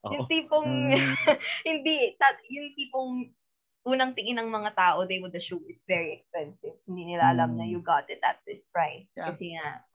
[0.02, 0.10] Oo.
[0.10, 0.98] Yung tipong, Mm.
[1.70, 3.10] hindi, ta- yung tipong
[3.84, 6.74] unang tingin ng mga tao, they would assume it's very expensive.
[6.84, 7.70] Hindi nila alam na Mm.
[7.70, 9.06] you got it at this price.
[9.14, 9.30] Yeah.
[9.30, 9.86] Kasi nga,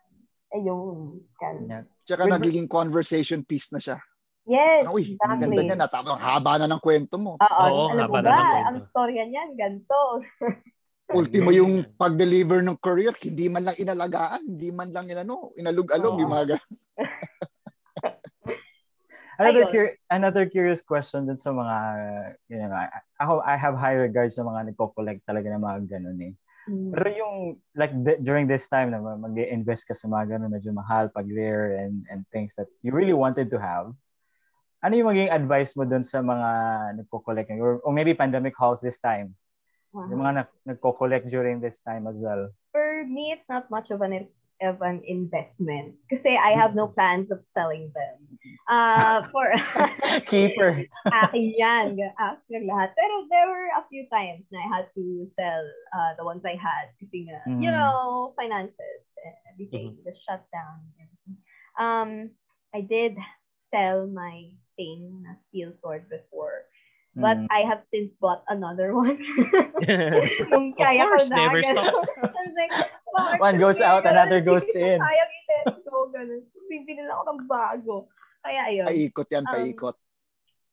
[0.48, 1.28] Ayun.
[1.36, 1.68] Kan.
[1.68, 1.84] Yeah.
[2.08, 4.00] Tsaka With- nagiging conversation piece na siya.
[4.48, 5.44] Yes, Uy, ang exactly.
[5.44, 5.76] ganda niya.
[5.76, 7.36] Natapos, ang haba na ng kwento mo.
[7.36, 8.64] Oo, Oo, alam mo haba na ba, ng kwento.
[8.66, 10.00] ang storya niyan, ganito.
[11.08, 16.22] Ultimo yung pag-deliver ng courier, hindi man lang inalagaan, hindi man lang inano, inalug-alog, Oo.
[16.22, 16.68] yung mga ga-
[19.38, 21.76] Another cur- another curious question dun sa mga
[22.50, 26.20] you know, I- ako I have high regards sa mga nagko-collect talaga ng mga ganun
[26.26, 26.34] eh.
[26.68, 26.90] Mm.
[26.92, 27.36] Pero yung
[27.78, 31.80] like th- during this time na mag-invest ka sa mga ganun medyo mahal pag rare
[31.80, 33.94] and and things that you really wanted to have.
[34.82, 36.50] Ano yung maging advice mo dun sa mga
[37.02, 39.38] nagko-collect or, or maybe pandemic halls this time?
[39.94, 42.52] Yung mga nag- nagko-collect during this time as well.
[42.72, 47.30] For me, it's not much of an of an investment kasi I have no plans
[47.30, 48.18] of selling them.
[48.66, 49.46] Uh, for
[50.26, 50.82] Keeper.
[51.06, 52.94] akin yan, ask ng lahat.
[52.98, 55.62] Pero there were a few times na I had to sell
[55.94, 57.78] uh, the ones I had kasi nga, you Mm.
[57.78, 60.90] know, finances, and everything, the shutdown.
[60.98, 61.38] everything.
[61.78, 62.10] Um,
[62.74, 63.14] I did
[63.70, 66.66] sell my stain na steel sword before.
[67.18, 67.50] But Mm.
[67.50, 69.18] I have since bought another one.
[70.54, 71.38] Nung Of kaya course, ko na.
[71.42, 71.90] never ganun.
[71.90, 72.10] stops.
[73.18, 75.02] Like, One goes out, another goes in.
[75.02, 76.46] Sayang i-let go, ganun.
[76.70, 77.96] Bibili na ako ng bago.
[78.46, 78.86] Kaya ayun.
[78.86, 79.98] paikot yan, Um, paikot.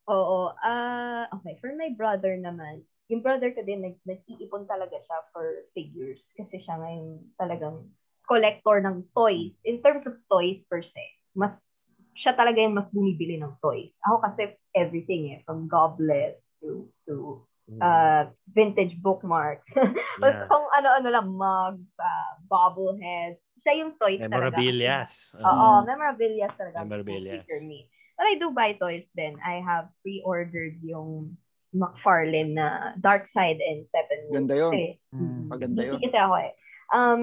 [0.04, 0.52] Oo.
[0.60, 5.64] ah okay, for my brother naman, yung brother ko din, nag, nag-iipon talaga siya for
[5.72, 6.20] figures.
[6.36, 7.88] Kasi siya ngayon talagang
[8.28, 9.56] collector ng toys.
[9.64, 11.73] In terms of toys per se, mas
[12.14, 13.90] siya talaga yung mas bumibili ng toys.
[14.02, 17.42] Ako kasi everything eh, from goblets to to
[17.80, 19.66] uh, vintage bookmarks.
[20.14, 20.46] Yeah.
[20.46, 23.42] Kung ano-ano lang, mugs, uh, bobbleheads.
[23.66, 24.54] Siya yung toys talaga.
[24.54, 25.34] Memorabilias.
[25.42, 25.90] Oo, Mm.
[25.90, 26.76] memorabilia talaga.
[26.86, 27.44] Memorabilias.
[27.66, 27.90] Me.
[28.14, 29.34] But I do buy toys then.
[29.42, 31.34] I have pre-ordered yung
[31.74, 34.34] McFarlane na Dark Side and Steppenwolf.
[34.38, 34.70] Ganda yun.
[34.70, 35.42] Kasi, Mm.
[35.50, 35.98] Maganda busy yun.
[35.98, 36.52] kasi ako eh.
[36.94, 37.20] Um,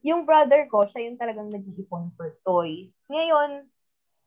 [0.00, 2.96] yung brother ko, siya yung talagang nag-iipon for toys.
[3.12, 3.68] Ngayon,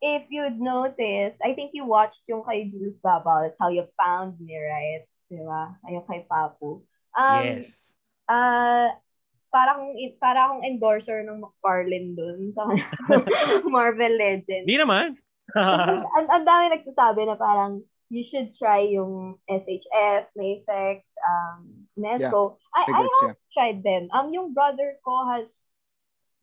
[0.02, 4.38] if you'd notice, I think you watched yung kay Jules Babal, It's How You Found
[4.40, 5.04] Me, right?
[5.28, 5.76] Di ba?
[5.90, 6.86] Ayun kay Papu.
[7.18, 7.94] Um, yes.
[8.30, 8.94] Ah,
[9.50, 12.68] parang para akong endorser ng McFarlane dun sa
[13.74, 14.68] Marvel Legends.
[14.68, 15.18] Hindi naman.
[15.56, 17.80] Ang, ang dami nagsasabi na parang
[18.12, 22.60] you should try yung SHF, Mayfex, um, Nesco.
[22.76, 24.12] I, I Figures have tried them.
[24.12, 25.48] Um, yung brother ko has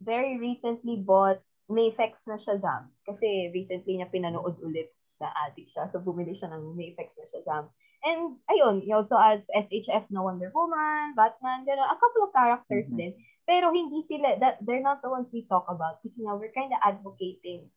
[0.00, 2.92] very recently bought Mayfex na Shazam.
[3.04, 4.90] Kasi recently niya pinanood ulit
[5.20, 5.86] na addict siya.
[5.92, 7.64] So, bumili siya ng Mayfex na Shazam.
[8.04, 11.88] And, ayun, he also has SHF na Wonder Woman, Batman, gano'n.
[11.88, 12.96] A couple of characters Mhm.
[12.98, 13.12] din.
[13.48, 16.00] Pero hindi sila, that, they're not the ones we talk about.
[16.04, 17.68] Kasi nga, we're kind of advocating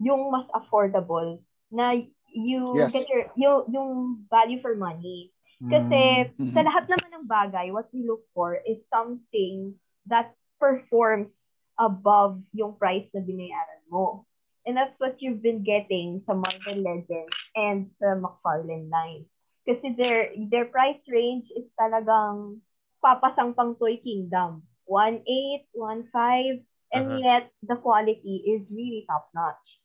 [0.00, 1.40] yung mas affordable
[1.72, 1.96] na
[2.32, 2.92] you Yes.
[2.92, 3.90] get your, yung, yung
[4.28, 5.32] value for money.
[5.66, 6.52] Kasi Mhm.
[6.52, 9.72] sa lahat naman ng bagay, what we look for is something
[10.04, 11.32] that performs
[11.76, 14.24] above yung price na binayaran mo.
[14.66, 19.24] And that's what you've been getting sa Marvel Legends and sa McFarlane line.
[19.62, 22.58] Kasi their their price range is talagang
[22.98, 24.66] papasang pang Toy Kingdom.
[24.86, 26.62] 1.8, 1.5,
[26.94, 27.18] and Uh-huh.
[27.18, 29.82] yet the quality is really top-notch.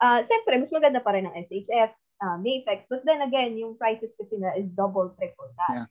[0.00, 1.92] Uh, Siyempre, mas maganda pa rin ang SHF,
[2.24, 5.84] uh, Mayfex, but then again, yung prices kasi na is double, triple that.
[5.84, 5.88] Yeah.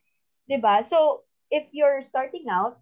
[0.49, 0.81] 'Di ba?
[0.89, 2.81] So, if you're starting out,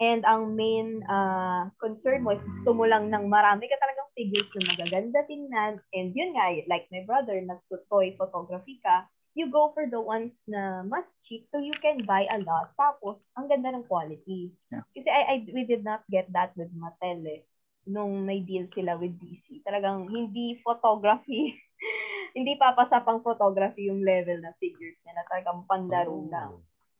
[0.00, 4.48] and ang main uh, concern mo is gusto mo lang ng marami ka talagang figures
[4.52, 9.84] na magaganda tingnan, and yun nga, like my brother, nagtutoy photography ka, you go for
[9.84, 12.72] the ones na mas cheap so you can buy a lot.
[12.80, 14.48] Tapos, ang ganda ng quality.
[14.72, 14.80] Yeah.
[14.96, 17.44] Kasi I, I, we did not get that with Mattel eh.
[17.84, 19.60] Nung may deal sila with DC.
[19.60, 21.52] Talagang hindi photography.
[22.36, 25.20] hindi papasa pang photography yung level na figures nila.
[25.28, 26.26] Talagang pandaro Oh.
[26.32, 26.52] lang.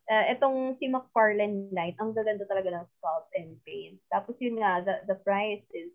[0.07, 3.99] Uh, itong si McFarlane line, ang gaganda talaga ng sculpt and paint.
[4.07, 5.91] Tapos yun nga, the, the price is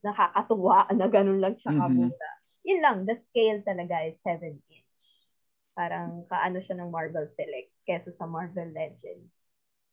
[0.00, 1.80] nakakatuwa na ganun lang siya Mhm.
[1.80, 2.30] kamura.
[2.64, 5.00] Yun lang, the scale talaga is 7 inch.
[5.76, 9.28] Parang kaano siya ng Marvel Select kesa sa Marvel Legends.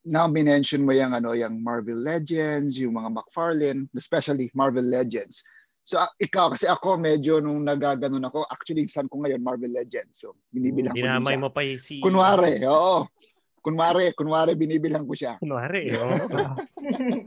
[0.07, 5.43] Now, minention mo yung, ano, yung Marvel Legends, yung mga McFarlane, especially Marvel Legends.
[5.81, 10.21] So, ah, ikaw, kasi ako medyo nung nagaganon ako, actually, san ko ngayon, Marvel Legends.
[10.21, 11.41] So, binibilang ko din siya.
[11.41, 12.01] mo pa yung si...
[12.01, 13.05] Kunwari, oo.
[13.61, 15.37] Kunwari, kunwari, binibilang ko siya.
[15.37, 16.13] Kunwari, oo.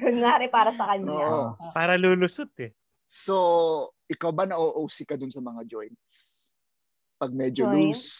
[0.02, 1.14] Kunwari para sa kanya.
[1.14, 1.44] Oo.
[1.70, 2.74] Para lulusot eh.
[3.06, 6.42] So, ikaw ba na-OOC ka dun sa mga joints?
[7.14, 7.78] Pag medyo Joints?
[7.78, 8.10] loose,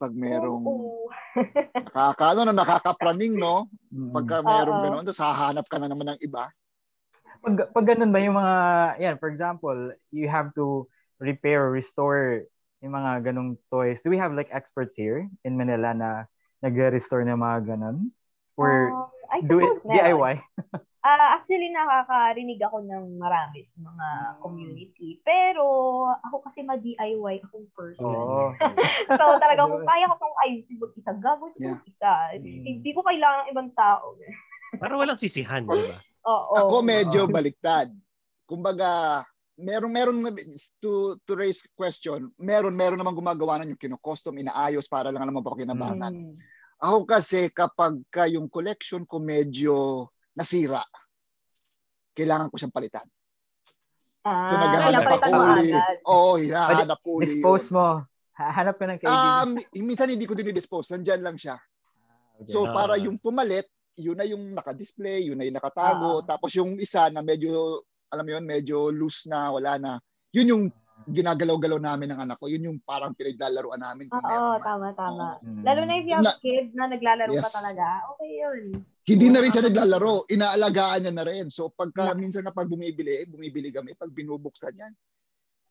[0.00, 1.12] pag merong Oo.
[1.92, 3.68] nakaka, ano, na nakakapraning, no?
[3.92, 4.16] Mm.
[4.16, 4.84] Pagka merong Oo.
[4.88, 6.48] gano'n, tapos hahanap ka na naman ng iba.
[7.44, 8.56] pag, pag ganun ba yung mga,
[8.98, 10.88] yan, for example, you have to
[11.20, 12.48] repair or restore
[12.80, 14.00] yung mga ganong toys.
[14.00, 16.10] Do we have like experts here in Manila na
[16.60, 18.10] nag-restore ng mga ganon?
[18.58, 20.18] Or Um, I do it meron.
[20.18, 20.34] DIY?
[20.98, 24.38] Ah, actually nakakarinig ako ng marami sa mga Hmm.
[24.42, 25.22] community.
[25.22, 25.62] Pero
[26.26, 28.02] ako kasi ma-DIY akong person.
[28.02, 28.50] Oo.
[29.16, 31.78] so talaga kung kaya ko tong ayusin mag-isa, gagawin ko Yeah.
[31.78, 32.12] mag-isa.
[32.42, 32.62] Mm.
[32.66, 34.18] Hindi ko kailangan ng ibang tao.
[34.74, 36.02] Para walang sisihan, di ba?
[36.34, 36.54] Oo.
[36.66, 37.94] Ako medyo baliktad.
[38.44, 39.22] Kumbaga,
[39.58, 40.16] meron meron
[40.78, 45.42] to to raise question, meron meron namang gumagawa ng yung kino-custom inaayos para lang naman
[45.42, 46.14] pakinabangan.
[46.14, 46.34] Mm.
[46.78, 50.06] Ako kasi kapag ka yung collection ko medyo
[50.38, 50.86] nasira,
[52.14, 53.06] kailangan ko siyang palitan.
[54.22, 55.70] Ah, So naghahanap ako uli.
[56.06, 57.26] Oo, hinahanap ko uli.
[57.26, 58.02] Dispose mo.
[58.38, 59.58] Ha- Hanap ka ng kaibigan.
[59.58, 60.94] Um, minsan hindi ko dinidispose.
[60.94, 61.58] Nandyan lang siya.
[62.38, 62.54] Okay.
[62.54, 62.74] So Ah.
[62.74, 63.66] para yung pumalit,
[63.98, 66.22] yun na yung naka-display, yun na yung nakatago.
[66.22, 66.26] Ah.
[66.34, 69.92] Tapos yung isa na medyo, alam mo yun, medyo loose na, wala na.
[70.32, 70.64] Yun yung
[71.08, 72.50] ginagalaw-galaw namin ng anak ko.
[72.50, 74.10] Yun yung parang pinaglalaroan namin.
[74.12, 74.60] Oo, man.
[74.60, 75.26] tama, tama.
[75.40, 75.62] Mm.
[75.64, 77.48] Lalo na if you have Na- kid na naglalaro Yes.
[77.54, 78.82] talaga, okay yun.
[79.08, 80.28] Hindi na rin siya naglalaro.
[80.28, 81.48] Inaalagaan niya na rin.
[81.48, 82.18] So pagka Yeah.
[82.18, 84.92] minsan kapag bumibili, bumibili kami, pag binubuksan yan,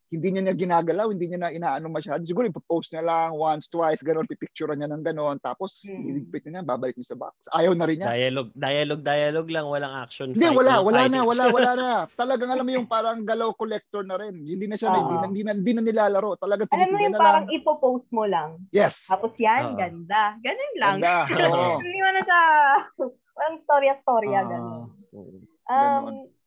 [0.08, 2.24] hindi niya niya ginagalaw, hindi niya na inaano masyado.
[2.24, 6.04] Siguro ipopost niya lang once, twice, gano'n, pipicturean niya ng gano'n, tapos Mm.
[6.08, 7.36] iligpit niya, babalik niya sa box.
[7.52, 8.08] Ayaw na rin niya.
[8.10, 10.32] Dialogue, dialogue, dialogue lang, walang action.
[10.32, 11.90] Hindi, wala, wala na, wala, wala na.
[12.14, 14.32] Talagang alam mo yung parang galaw collector na rin.
[14.38, 14.96] Hindi na siya, Oo.
[14.96, 16.40] hindi, na, hindi, na, hindi na nilalaro.
[16.40, 17.28] Alam mo tinitignan yung na lang.
[17.28, 18.50] parang ipopost mo lang.
[18.72, 19.08] Yes.
[19.08, 19.76] Tapos yan, Oo.
[19.76, 20.40] ganda.
[20.40, 20.96] Ganun lang.
[21.04, 21.16] Ganda.
[21.52, 21.84] Oo.
[21.84, 22.42] Hindi mo na siya,
[23.36, 24.48] walang storya-storya, Ah.
[24.48, 24.82] ganun.
[25.68, 26.04] Um,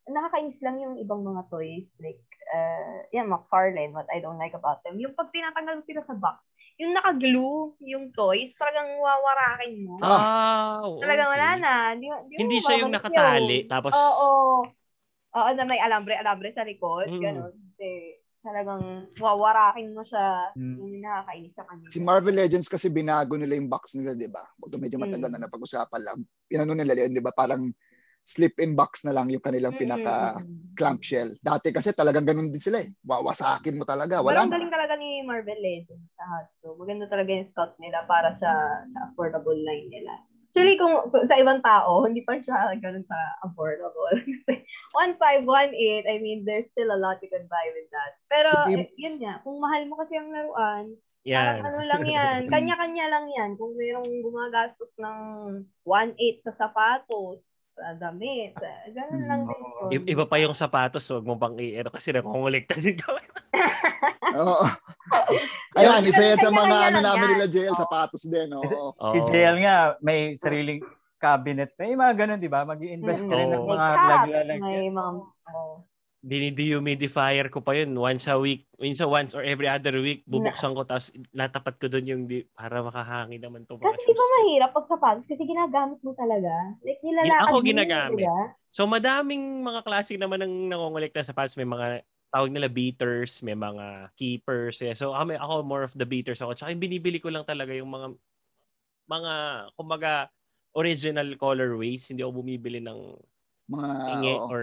[0.06, 1.92] nakakainis lang yung ibang mga toys.
[2.00, 4.96] Like, uh, yan, McFarlane, what I don't like about them.
[4.96, 6.40] Yung pag tinatanggal mo sila sa box,
[6.80, 10.00] yung naka-glue yung toys, talagang wawarakin mo.
[10.00, 11.04] Ah, okay.
[11.04, 11.72] Talagang wala na.
[11.92, 13.68] Hindi, hindi, Hindi mo siya yung nakatali, yun.
[13.68, 14.30] tapos Oo.
[15.30, 17.06] Oo, na may alambre-alambre sa likod.
[17.06, 17.20] Mm.
[17.22, 17.52] Ganun.
[17.54, 17.88] Kasi,
[18.40, 18.82] talagang
[19.20, 20.56] wawarakin mo siya.
[20.56, 20.74] Mm.
[20.80, 21.92] Yung nakakainis sa kanila.
[21.92, 24.42] Si Marvel Legends kasi binago nila yung box nila, di ba?
[24.58, 25.36] Although medyo matagal Mm.
[25.36, 26.18] na napag-usapan lang.
[26.48, 27.30] Inano nila yun, di ba?
[27.30, 27.68] Parang
[28.24, 30.76] slip-in box na lang yung kanilang pinaka Mm.
[30.78, 31.34] clamshell.
[31.42, 32.88] Dati kasi talagang ganun din sila eh.
[33.02, 34.22] Wawasakin mo talaga.
[34.22, 34.54] Wala Walang na.
[34.56, 36.78] galing talaga ni Marvel Legends sa Hasbro.
[36.78, 38.50] Maganda talaga yung stock nila para sa
[38.86, 40.14] sa affordable line nila.
[40.50, 44.18] Actually, kung, kung sa ibang tao, hindi pa siya ganun sa affordable.
[44.42, 44.66] Kasi
[44.98, 48.18] 1,518, I mean, there's still a lot you can buy with that.
[48.26, 50.90] Pero, eh, yun nga, kung mahal mo kasi ang laruan,
[51.22, 51.62] yan.
[51.62, 53.50] parang ano lang yan, kanya-kanya lang yan.
[53.54, 55.18] Kung mayroong gumagastos ng
[55.86, 57.46] 1,800 sa sapatos,
[57.80, 59.60] sa damit, sa- ganun lang din.
[59.88, 59.90] Yun.
[60.04, 63.24] I- iba pa yung sapatos, huwag mo pang i-ano kasi nakongolekta din kami.
[64.40, 64.64] Oo.
[65.80, 68.52] Ayan, isa yan sa mga ano namin nila JL, sapatos din.
[68.52, 68.92] Oo.
[68.92, 69.18] Si.
[69.32, 70.84] JL nga, may sariling
[71.16, 71.72] cabinet.
[71.80, 72.68] May mga ganun, di ba?
[72.68, 73.70] mag invest ka rin ng Oo.
[73.72, 74.60] mga laglalagyan.
[74.60, 75.10] may mga,
[75.56, 75.80] oh.
[76.20, 80.84] Dinidehumidifier ko pa yun once a week, minsan once or every other week, bubuksan ko
[80.84, 84.84] tapos natapat ko doon yung di- para makahangin naman to Kasi di ba mahirap pag
[84.84, 86.76] sapatos kasi ginagamit mo talaga.
[86.84, 88.20] Like nilalakad Ako mo, ginagamit.
[88.20, 88.36] diba?
[88.68, 91.56] So madaming mga klase naman ng nangongolekta sa pads.
[91.56, 94.76] May mga tawag nila beaters, may mga keepers.
[94.84, 94.92] eh.
[94.92, 96.52] So kami, ako more of the beaters ako.
[96.52, 98.12] Tsaka yung binibili ko lang talaga yung mga
[99.08, 99.32] mga
[99.74, 100.12] kumbaga
[100.76, 102.06] original colorways.
[102.12, 102.98] Hindi ako bumibili ng
[103.72, 104.46] Mga, ingi oo.
[104.52, 104.62] or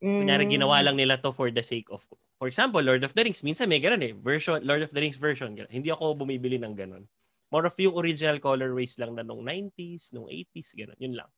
[0.00, 0.24] Mm.
[0.24, 2.00] kunyari ginawa lang nila to for the sake of
[2.40, 3.44] for example, Lord of the Rings.
[3.44, 4.16] Minsan may ganun eh.
[4.16, 5.52] Version, Lord of the Rings version.
[5.52, 5.68] Ganun.
[5.68, 7.04] Hindi ako bumibili ng ganun.
[7.52, 10.96] More of yung original colorways lang na nung 90s, nung 80s, ganun.
[10.96, 11.28] Yun lang.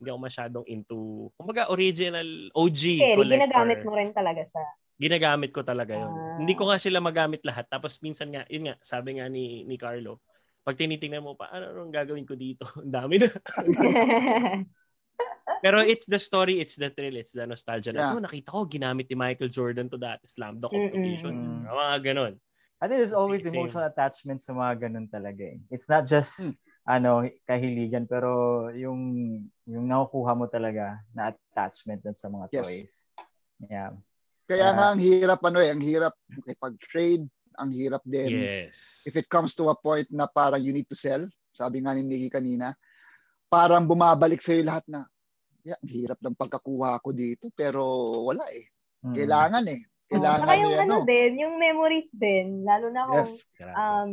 [0.00, 3.44] Hindi ako masyadong into, kumbaga original OG Okay, collector.
[3.44, 4.64] ginagamit mo rin talaga siya.
[4.98, 6.08] Ginagamit ko talaga yun.
[6.10, 6.38] Ah.
[6.38, 7.66] Hindi ko nga sila magamit lahat.
[7.68, 10.22] Tapos minsan nga, yun nga, sabi nga ni, ni Carlo,
[10.62, 12.62] pag tinitingnan mo pa, ano ang gagawin ko dito?
[12.82, 13.28] Ang dami na.
[15.58, 17.90] Pero it's the story, it's the thrill, it's the nostalgia.
[17.90, 18.12] Na, Yeah.
[18.14, 21.34] "Oh, nakita ko, ginamit ni Michael Jordan to dati slam dunk competition.
[21.34, 21.66] Mm-mm.
[21.66, 22.34] Mga ganon.
[22.78, 23.58] I think there's always Same.
[23.58, 25.58] emotional attachment sa mga ganun talaga eh.
[25.74, 26.54] It's not just Hmm.
[26.86, 29.00] ano kahiligan pero yung
[29.66, 32.62] yung nakukuha mo talaga na attachment dun sa mga Yes.
[32.62, 32.92] toys.
[33.66, 33.98] Yeah.
[34.46, 34.74] Kaya Ah.
[34.78, 36.14] nga ang hirap ano eh, ang hirap
[36.62, 37.26] pag-trade,
[37.58, 38.30] ang hirap din.
[38.30, 39.02] Yes.
[39.04, 42.06] If it comes to a point na parang you need to sell, sabi nga ni
[42.06, 42.78] Nikki kanina,
[43.50, 45.02] parang bumabalik sa'yo lahat na,
[45.68, 47.84] yeah, ang hirap ng pagkakuha ko dito, pero
[48.24, 48.64] wala eh.
[49.04, 49.14] Mm.
[49.14, 49.80] Kailangan eh.
[50.08, 51.06] Saka Kailangan yung eh, ano ano.
[51.06, 53.44] din, yung memories din, lalo na kung Yes.
[53.76, 54.12] Um,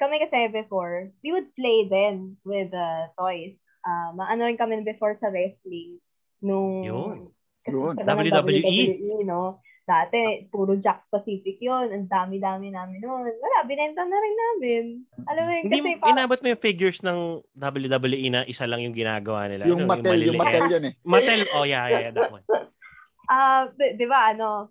[0.00, 3.60] kami kasi before, we would play then with uh, toys.
[3.84, 6.00] Uh, maano rin kami before sa wrestling.
[6.40, 7.28] Nung, Yun.
[7.68, 7.94] Yun.
[8.00, 8.48] WWE.
[8.56, 9.60] WWE, no?
[9.90, 11.90] Dati, puro Jack Pacific yun.
[11.90, 13.26] Ang dami-dami namin nun.
[13.26, 14.84] Wala, binenta na rin namin.
[15.26, 17.18] Alam mo yun, Hindi kasi inabot mo yung figures ng
[17.58, 19.66] WWE na isa lang yung ginagawa nila.
[19.66, 20.46] Yung Ano, Mattel, yung maliliit.
[20.46, 20.94] Mattel yun eh.
[21.02, 22.46] Mattel, oh yeah, yeah, yeah, that one.
[23.34, 24.70] ah, di, di ba, ano,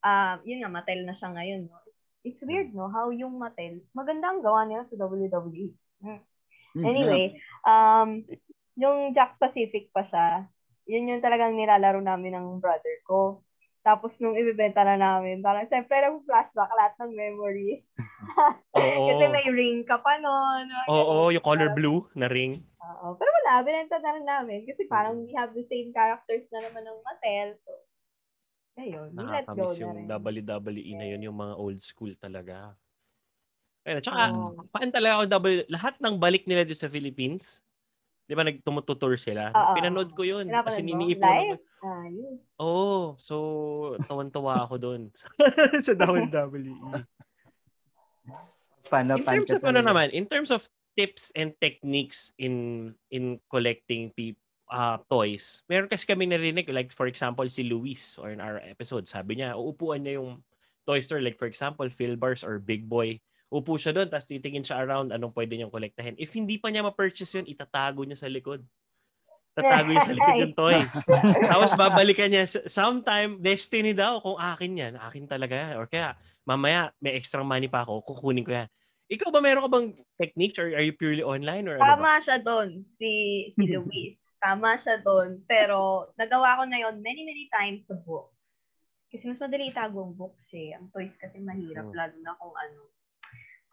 [0.00, 1.84] ah, yun nga, Mattel na siya ngayon, no?
[2.24, 2.88] It's weird, no?
[2.88, 5.76] How yung Mattel, maganda ang gawa nila sa WWE.
[6.00, 7.36] Mm, Anyway,
[7.68, 8.24] um,
[8.74, 10.48] yung Jack Pacific pa siya,
[10.88, 13.43] yun yung talagang nilalaro namin ng brother ko.
[13.84, 17.84] Tapos nung ibibenta na namin, parang siyempre nag-flashback lahat ng memories.
[18.80, 19.04] Oo.
[19.12, 20.64] Kasi may ring ka pa noon.
[20.88, 22.64] Oo, yung color blue na ring.
[22.80, 23.12] Oo.
[23.20, 24.64] Pero wala, binenta na rin namin.
[24.64, 27.48] Kasi parang we have the same characters na naman ng Mattel.
[27.60, 27.70] So,
[28.80, 30.08] ayun, we let go na yung rin.
[30.08, 32.72] WWE na yun, yung mga old school talaga.
[33.84, 34.64] Ayun, at saka, Oo.
[34.72, 35.60] fan talaga ako W.
[35.68, 37.60] Lahat ng balik nila dito sa Philippines,
[38.24, 39.52] di ba nagtumututor sila?
[39.52, 39.74] Oo.
[39.76, 40.48] Pinanood ko yun.
[40.48, 41.56] Pinapanood Kasi niniipunan ko.
[41.84, 42.34] Ah, yun.
[42.56, 42.64] Oo.
[42.64, 43.36] Oh, so,
[44.08, 45.00] tawan-tawa ako doon.
[45.86, 47.04] sa WWE.
[48.94, 54.12] Na in terms of ano naman, in terms of tips and techniques in in collecting
[54.14, 54.38] pe-
[54.70, 59.08] uh, toys, meron kasi kami narinig, like for example, si Luis or in our episode,
[59.08, 60.40] sabi niya, uupuan niya yung
[60.84, 63.18] toy store, like for example, Philbars or Big Boy.
[63.54, 66.18] Upo siya doon, tapos titingin siya around anong pwede niyang kolektahin.
[66.18, 68.66] If hindi pa niya ma-purchase yun, itatago niya sa likod.
[69.54, 70.74] Tatago niya sa likod yung toy.
[71.54, 72.50] Tapos babalikan niya.
[72.66, 74.94] Sometime, destiny daw kung akin yan.
[74.98, 75.72] Akin talaga yan.
[75.78, 78.68] Or kaya, mamaya, may extra money pa ako, kukunin ko yan.
[79.06, 79.88] Ikaw ba meron ka bang
[80.18, 81.86] techniques or are you purely online or ano?
[81.94, 83.10] Tama siya doon, si,
[83.54, 84.18] si Luis.
[84.42, 85.46] Tama siya doon.
[85.46, 88.34] Pero nagawa ko na yon many, many times sa books.
[89.06, 90.74] Kasi mas madali itago ang books eh.
[90.74, 91.94] Ang toys kasi mahirap, Mm.
[91.94, 92.90] lalo na kung ano.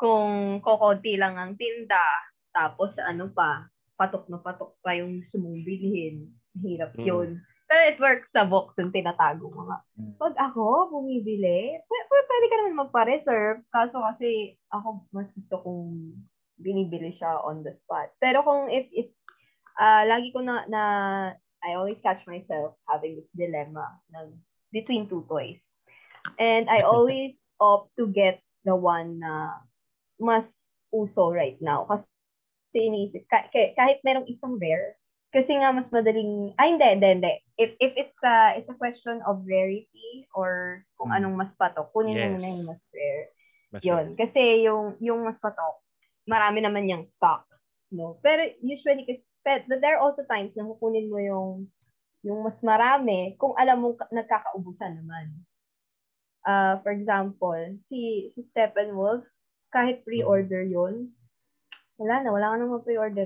[0.01, 2.01] Kung kokonti lang ang tinda,
[2.49, 6.25] tapos ano pa, patok na patok pa yung gusto mong bilhin.
[6.57, 7.05] Mahirap Mm.
[7.05, 7.29] yun.
[7.69, 9.79] Pero it works sa books yung tinatago mo nga.
[9.95, 10.17] Mm.
[10.17, 13.59] Pag ako bumibili, pwede, pwede ka naman magpa-reserve.
[13.69, 16.17] Kaso kasi ako mas gusto kong
[16.59, 18.11] binibili siya on the spot.
[18.19, 19.07] Pero kung if, if
[19.79, 20.83] ah lagi ko na, na,
[21.61, 23.85] I always catch myself having this dilemma
[24.17, 24.33] ng
[24.73, 25.61] between two toys.
[26.41, 29.61] And I always opt to get the one na
[30.21, 30.45] mas
[30.93, 31.83] uso right now.
[31.89, 32.05] Kasi
[32.77, 34.95] iniisip, ka- ka- kahit merong isang rare,
[35.33, 37.33] kasi nga mas madaling, ay hindi, hindi, hindi.
[37.57, 41.17] If, if it's a, it's a question of rarity or kung Hmm.
[41.23, 42.33] anong mas patok, kunin mo Yes.
[42.37, 43.25] muna yung mas rare.
[43.71, 44.05] Mas Yun.
[44.19, 45.79] Kasi yung, yung mas patok,
[46.27, 47.47] marami naman yung stock.
[47.91, 48.19] No?
[48.23, 51.49] Pero usually, kasi, but there are also times na kukunin mo yung
[52.21, 55.41] yung mas marami kung alam mo ka- nagkakaubusan naman.
[56.45, 57.57] Uh, for example,
[57.89, 59.25] si si Steppenwolf,
[59.71, 61.15] kahit pre-order yun,
[61.95, 63.25] wala na, wala ka nang pre-order.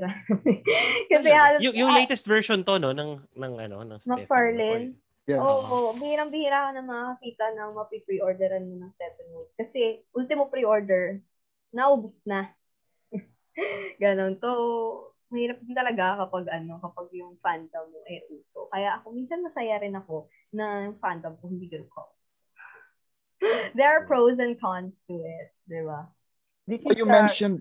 [1.11, 4.87] Kasi halos, yung, yung ah, latest version to, no, ng, ng ano, ng Stephen McFarlane.
[5.25, 5.41] Yes.
[5.41, 9.49] Oo, oh, bihirang-bihira ka na makakita ng mapi-pre-orderan mo ng Steppenwolf.
[9.57, 11.17] Kasi, ultimo pre-order,
[11.73, 12.53] naubos na.
[14.01, 14.37] Ganon.
[14.37, 14.49] So,
[15.33, 18.69] mahirap din talaga kapag ano, kapag yung fandom mo eh uso.
[18.69, 22.03] Kaya ako, minsan masaya rin ako na yung fandom ko hindi ganun ko.
[23.77, 26.07] There are pros and cons to it, di ba?
[26.65, 27.57] Di Well, you sa- mentioned,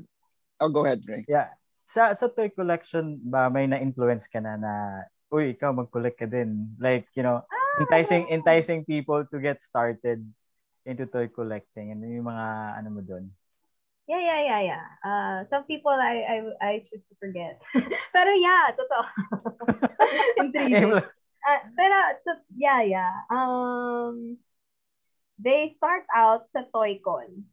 [0.60, 1.28] oh, go ahead, Ray.
[1.28, 1.52] Yeah.
[1.84, 4.72] Sa sa toy collection ba may na-influence ka na na
[5.28, 6.72] uy, ikaw mag-collect ka din.
[6.80, 7.44] Like, you know,
[7.76, 10.24] enticing enticing people to get started
[10.88, 11.92] into toy collecting.
[11.92, 12.46] Ano yung mga
[12.80, 13.28] ano mo doon?
[14.04, 14.84] Yeah, yeah, yeah, yeah.
[15.00, 17.60] Uh, some people I I I choose to forget.
[18.16, 19.04] Pero yeah, totoo.
[20.44, 20.92] Intriguing.
[21.44, 23.12] Ah, pero to- yeah, yeah.
[23.28, 24.40] Um
[25.36, 27.44] they start out sa Toycon.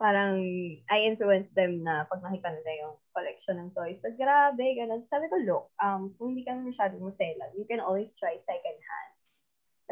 [0.00, 0.40] Parang
[0.88, 4.00] I influenced them na pag nakita nila yung collection ng toys.
[4.00, 5.04] So, grabe, ganun.
[5.12, 9.12] Sabi ko, look, um, kung hindi ka masyadong maselan, you can always try second hand.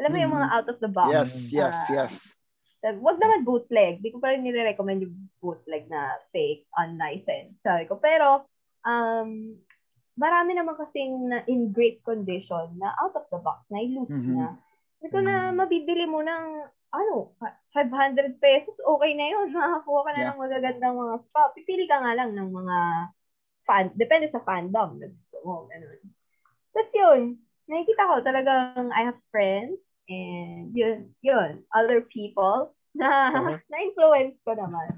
[0.01, 0.55] Alam mo yung mga Mhm.
[0.57, 1.09] out of the box.
[1.13, 2.13] Yes, yes, Ah, yes.
[2.81, 3.99] Wag naman bootleg.
[3.99, 7.59] Di ko pa rin nire-recommend yung bootleg na fake, unlicensed.
[7.59, 7.99] Sabi ko.
[7.99, 8.47] Pero,
[8.87, 9.53] um,
[10.15, 14.35] marami naman kasing na in great condition na out of the box, na loose Mhm.
[14.35, 14.55] na.
[15.07, 15.55] Ko na Mhm.
[15.55, 16.45] mabibili mo ng,
[16.91, 17.31] ano,
[17.71, 19.47] 500 pesos, okay na yun.
[19.55, 20.29] Makakuha ka na Yeah.
[20.35, 21.41] ng magagandang mga spa.
[21.55, 22.77] Pipili ka nga lang ng mga
[23.63, 25.55] fan, depende sa fandom na gusto mo.
[25.71, 25.99] Ganun.
[26.75, 27.21] Tapos yun,
[27.69, 33.57] nakikita ko talagang I have friends and yun, yun, other people na Uh-huh.
[33.71, 34.89] na-influence ko naman.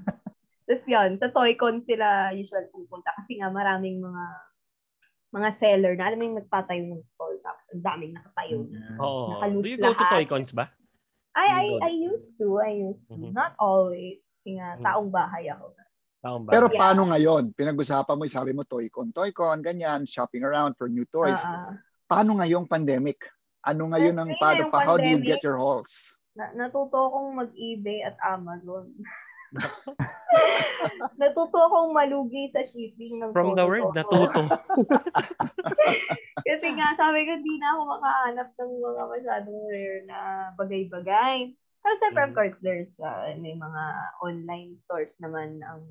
[0.66, 4.24] Tapos yun, sa Toycon sila usually pupunta kasi nga maraming mga
[5.32, 8.80] mga seller na alam mo yung nagtatayo ng stall tapos ang daming nakatayo na.
[9.00, 9.32] Oo.
[9.32, 10.12] Nakaloose Do you go to lahat.
[10.12, 10.66] Toy Cons ba?
[11.32, 11.88] I, I.
[11.88, 13.16] I used to, I used to.
[13.16, 13.32] Mhm.
[13.32, 14.20] Not always.
[14.20, 14.84] Kasi nga, Mhm.
[14.84, 15.72] taong bahay ako.
[16.22, 16.50] Taon ba?
[16.52, 16.78] Pero Yeah.
[16.78, 17.42] paano ngayon?
[17.56, 21.40] Pinag-usapan mo, sabi mo, Toycon, Toycon, ganyan, shopping around for new toys.
[21.40, 21.74] Ah, ah.
[22.06, 23.24] Paano ngayong pandemic?
[23.64, 24.84] Ano ngayon ang paano pa?
[24.84, 26.20] How do you get your hauls?
[26.36, 28.92] Na, natuto akong mag-eBay at Amazon.
[31.20, 34.48] natuto akong malugi sa shipping ng From the word, natuto.
[36.48, 40.18] Kasi nga, sabi ko, di na ako makahanap ng mga masyadong rare na
[40.58, 41.54] bagay-bagay.
[41.82, 42.36] Pero syempre, of Mhm.
[42.36, 43.82] course, there's uh, may mga
[44.22, 45.82] online stores naman ang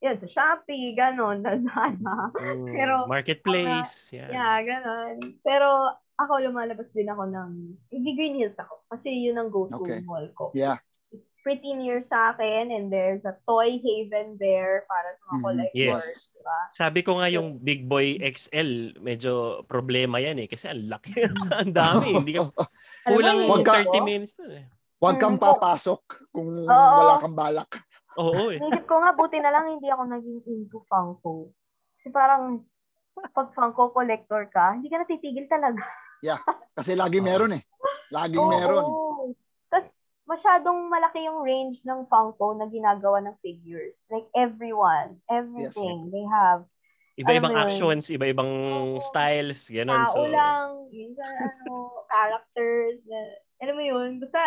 [0.00, 2.32] yun, sa Shopee, ganon, Lazada.
[2.32, 4.08] Mm, Pero, Marketplace.
[4.16, 4.32] yeah.
[4.32, 5.36] Yeah, ganon.
[5.44, 7.50] Pero ako lumalabas din ako ng,
[7.92, 8.80] hindi Green Hills ako.
[8.88, 10.00] Kasi yun ang go-to Okay.
[10.08, 10.56] mall ko.
[10.56, 10.80] Yeah.
[11.40, 15.42] Pretty near sa akin and there's a toy haven there para sa mga Mhm.
[15.42, 16.04] collectors.
[16.04, 16.28] Yes.
[16.30, 16.58] Diba?
[16.70, 19.32] Sabi ko nga yung Big Boy XL, medyo
[19.64, 20.48] problema yan eh.
[20.48, 21.16] Kasi ang laki.
[21.60, 22.20] ang dami.
[22.20, 22.44] Hindi ka
[23.08, 24.66] kulang Huwag ka- 30 minutes na eh.
[25.00, 26.68] Huwag kang papasok kung Oo.
[26.68, 27.72] wala kang balak.
[28.20, 28.60] Oo eh.
[28.60, 31.48] Naisip ko nga, buti na lang hindi ako naging into Funko.
[31.96, 32.68] Kasi parang,
[33.32, 35.80] pag Funko collector ka, hindi ka natitigil talaga.
[36.76, 37.64] Kasi lagi meron eh.
[38.12, 38.52] Laging Oo.
[38.52, 38.84] meron.
[40.30, 43.98] Masyadong malaki yung range ng Funko na ginagawa ng figures.
[44.06, 46.62] Like, everyone, everything, they have.
[47.18, 47.74] Iba-ibang Alam mo yun.
[47.74, 48.52] actions, iba-ibang
[49.02, 50.06] styles, ganun.
[50.06, 51.74] Tao So, lang, minsan, ano,
[52.14, 53.18] characters, na,
[53.58, 54.38] alam mo yun, basta,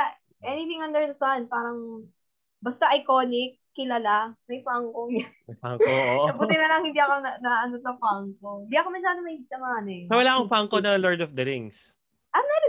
[0.41, 2.07] anything under the sun, parang,
[2.63, 5.29] basta iconic, kilala, may Funko yan.
[5.59, 6.25] Funko, oo.
[6.39, 8.65] Buti na lang hindi ako na, na ano sa Funko.
[8.65, 10.03] Hindi ako masyado may sa mga ano eh.
[10.07, 11.99] So, wala akong Funko na Lord of the Rings.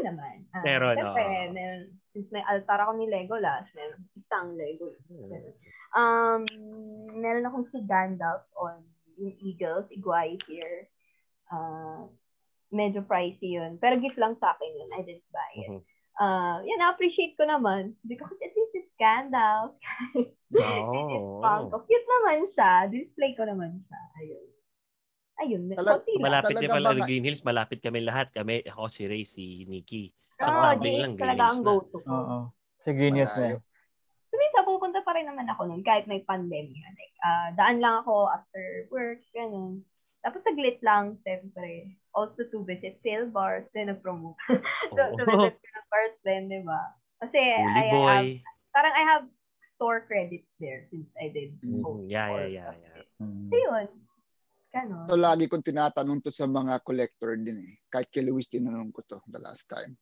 [0.05, 0.45] Naman.
[0.53, 1.17] Ah, Meron, oo.
[1.51, 1.83] meron,
[2.13, 5.01] since may altar ako ni Legolas, meron isang Legolas.
[5.09, 5.55] Meron.
[5.95, 6.43] Um,
[7.17, 8.85] meron akong si Gandalf on
[9.17, 10.91] yung Eagles, Iguay here.
[11.49, 12.11] Uh,
[12.75, 13.79] medyo pricey yun.
[13.79, 14.91] Pero gift lang sa akin yun.
[14.93, 15.71] I didn't buy it.
[15.71, 15.81] Mhm.
[16.15, 17.99] Uh, yan, na-appreciate ko naman.
[18.07, 19.75] Because at least it's Gandalf.
[20.55, 21.43] Oo.
[21.43, 21.77] Funko.
[21.87, 22.87] Cute naman siya.
[22.87, 24.01] Display ko naman siya.
[24.23, 24.47] Ayun.
[25.43, 25.62] Ayun.
[25.74, 26.24] Tala- konti lang.
[26.30, 28.28] Malapit din Talaga pala sa Green Hills, malapit kami lahat.
[28.30, 30.11] Kami, ako si Ray, si Nikki.
[30.11, 31.66] Oo, Isang oh, tambay lang, Green Hills na.
[31.66, 32.14] go-to ko.
[32.14, 32.39] Oo.
[32.78, 33.59] Sa Green Hills na.
[34.30, 36.85] So, minsan pupunta pa rin naman ako nun kahit may pandemya.
[36.95, 39.87] Like, ah, daan lang ako after work, ganun.
[40.24, 41.95] Tapos saglit lang, siyempre.
[42.16, 44.39] Also to visit sale bars, then nag-promote.
[44.97, 45.39] to, to Oo.
[45.39, 46.82] visit sale bars din, di ba?
[47.22, 48.09] Kasi Bully I, boy.
[48.11, 48.30] have,
[48.74, 49.24] parang I have
[49.74, 51.59] store credits there since I did.
[51.62, 53.07] Mm, post yeah, yeah, yeah, something.
[53.22, 53.49] Mm.
[53.51, 53.87] So, yun.
[54.75, 55.07] Ganon.
[55.07, 57.75] So lagi kong tinatanong to sa mga collector din eh.
[57.87, 59.95] Kahit kay Luis tinanong ko to the last time.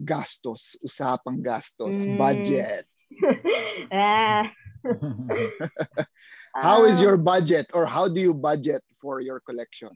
[0.00, 2.16] Gastos, usapang gastos, Mm.
[2.16, 2.88] budget.
[3.92, 4.48] ah.
[6.64, 9.92] How is Ah, your budget or how do you budget for your collection?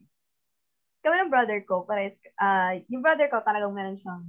[1.07, 4.26] kami ng brother ko, pares, ah, yung brother ko talagang meron siyang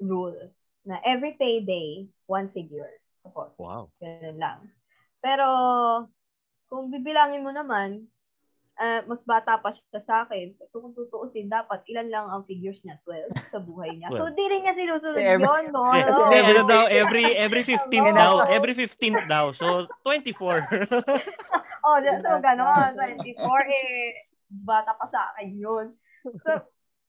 [0.00, 0.48] rule
[0.88, 2.88] na every payday, one figure.
[3.20, 3.92] Tapos, Wow.
[4.00, 4.60] ganun lang.
[5.20, 5.44] Pero,
[6.72, 8.08] kung bibilangin mo naman,
[8.78, 10.54] ah, mas bata pa siya sa akin.
[10.70, 12.98] So, kung tutuusin, dapat ilan lang ang figures niya?
[13.06, 14.10] 12 sa buhay niya.
[14.10, 15.94] So, di rin niya sinusunod Every- yun, no?
[15.94, 16.04] Eh,
[16.42, 18.18] every daw, every every 15th Oo.
[18.18, 19.54] daw, every 15th daw.
[19.54, 20.34] So 24.
[21.84, 22.96] Oh, so gano'n.
[22.96, 23.28] 24,
[23.68, 25.92] eh, bata pa sa akin yun.
[26.24, 26.50] So,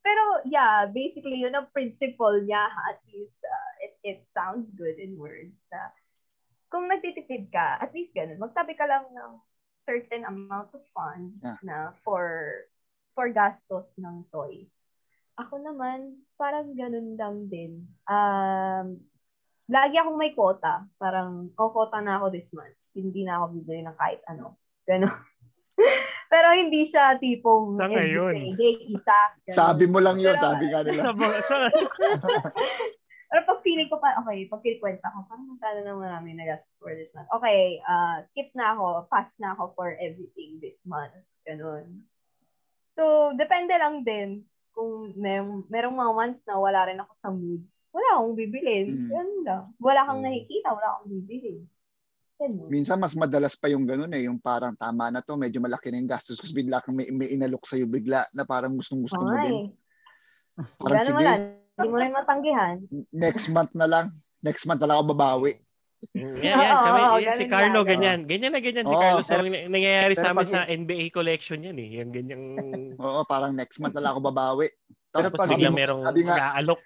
[0.04, 2.68] pero, yeah, basically, yun ang principle niya.
[2.92, 5.56] At least, uh, it, it sounds good in words.
[5.72, 5.96] Na,
[6.68, 9.32] kung nagtitipid ka, at least ganun, magtabi ka lang ng
[9.86, 11.58] certain amount of funds Yeah.
[11.62, 12.52] na for
[13.14, 14.68] for gastos ng toys.
[15.36, 17.88] Ako naman, parang ganun lang din.
[18.08, 19.00] Um,
[19.68, 20.84] lagi akong may quota.
[20.96, 22.76] Parang, oh, quota na ako this month.
[22.92, 24.56] Hindi na ako bibili ng kahit ano.
[24.84, 25.12] Ganon.
[26.32, 28.32] Pero hindi siya tipong Sa ngayon.
[28.32, 29.18] Friday, isa.
[29.44, 29.56] Ganon.
[29.56, 31.02] Sabi mo lang yun, Pero- sabi nga nila.
[31.02, 31.56] sa, mga- sa,
[33.36, 36.72] Pero pag feeling ko pa, okay, pag kinikwenta ko, parang magkano na marami na gastos
[36.80, 37.28] for this month.
[37.36, 41.12] Okay, uh, skip na ako, pass na ako for everything this month.
[41.44, 42.08] Ganon.
[42.96, 47.60] So, depende lang din kung merong, merong mga months na wala rin ako sa mood.
[47.92, 48.88] Wala akong bibilin.
[49.04, 49.10] Mm.
[49.12, 49.64] Ganun lang.
[49.84, 50.28] Wala kang Mm.
[50.32, 51.60] nakikita, wala akong bibilin.
[52.40, 52.68] Ganun.
[52.72, 56.00] Minsan mas madalas pa yung ganun eh, yung parang tama na to, medyo malaki na
[56.00, 59.36] yung gastos kasi bigla kang may, may inalok sa'yo bigla na parang gustong gusto mo
[59.44, 59.76] din.
[60.80, 61.65] Parang ganun sige, lang.
[61.76, 62.76] Hindi mo rin matanggihan.
[63.12, 64.06] next month na lang.
[64.40, 65.60] Next month na lang ako babawi.
[66.14, 67.88] yan, yan, kami, yan, si Carlo, lang.
[67.90, 68.20] ganyan.
[68.30, 69.22] Ganyan na ganyan si Oo, Carlo.
[69.26, 72.00] So, pero- nangyayari sa amin pag- sa NBA collection yan eh.
[72.00, 72.44] Yung ganyang...
[72.96, 74.70] Oo, parang next month na lang ako babawi.
[75.10, 76.80] Tapos Tapos pag biglang merong sabi nga, mag-aalok.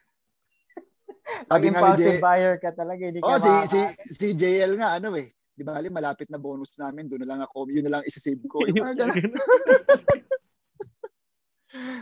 [1.20, 3.80] Pag sabi nga ni Jay, buyer ka talaga, hindi ka oh, si, makaka- si,
[4.10, 7.68] si JL nga, ano eh, di ba, malapit na bonus namin, doon na lang ako,
[7.68, 8.64] yun na lang isasave ko.
[8.66, 9.30] Yung mga ganun.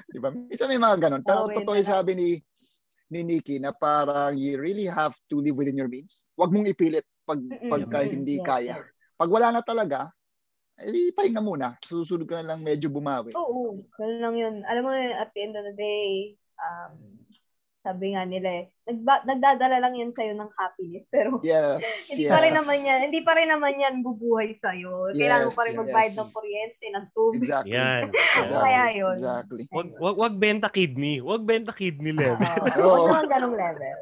[0.08, 0.32] Di ba?
[0.32, 1.22] Minsan may mga ganun.
[1.28, 2.30] Pero Oh, totoo na yung sabi ni
[3.08, 6.28] ni Nikki na parang you really have to live within your means.
[6.36, 8.84] Huwag mong ipilit pag pagka hindi kaya.
[9.18, 10.12] Pag wala na talaga,
[10.78, 11.74] eh, pahinga muna.
[11.82, 13.34] Susunod ka na lang medyo bumawi.
[13.34, 14.56] Oo, ganun lang yun.
[14.68, 16.94] Alam mo, at the end of the day, um,
[17.88, 21.08] sabi nga nila eh, nagba- nagdadala lang yan sa'yo ng happiness.
[21.08, 22.32] Pero Yes, hindi yes.
[22.36, 25.16] pa rin naman yan, hindi pa rin naman yan bubuhay sa'yo.
[25.16, 26.20] Kailangan mo pa rin Yes, magbayad yes.
[26.20, 27.40] ng kuryente, ng tubig.
[27.40, 27.76] Exactly.
[27.80, 28.04] Yan.
[28.44, 28.60] Exactly.
[28.60, 29.16] Kaya yun.
[29.16, 29.64] Exactly.
[29.72, 31.24] Wag, wag, wag benta kidney.
[31.24, 32.44] Wag benta kidney level.
[32.76, 32.96] Oo, Oo.
[33.08, 33.98] Huwag naman ganong level.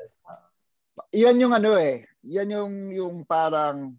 [1.13, 2.09] Yan yung ano eh.
[2.25, 3.93] Yan yung yung parang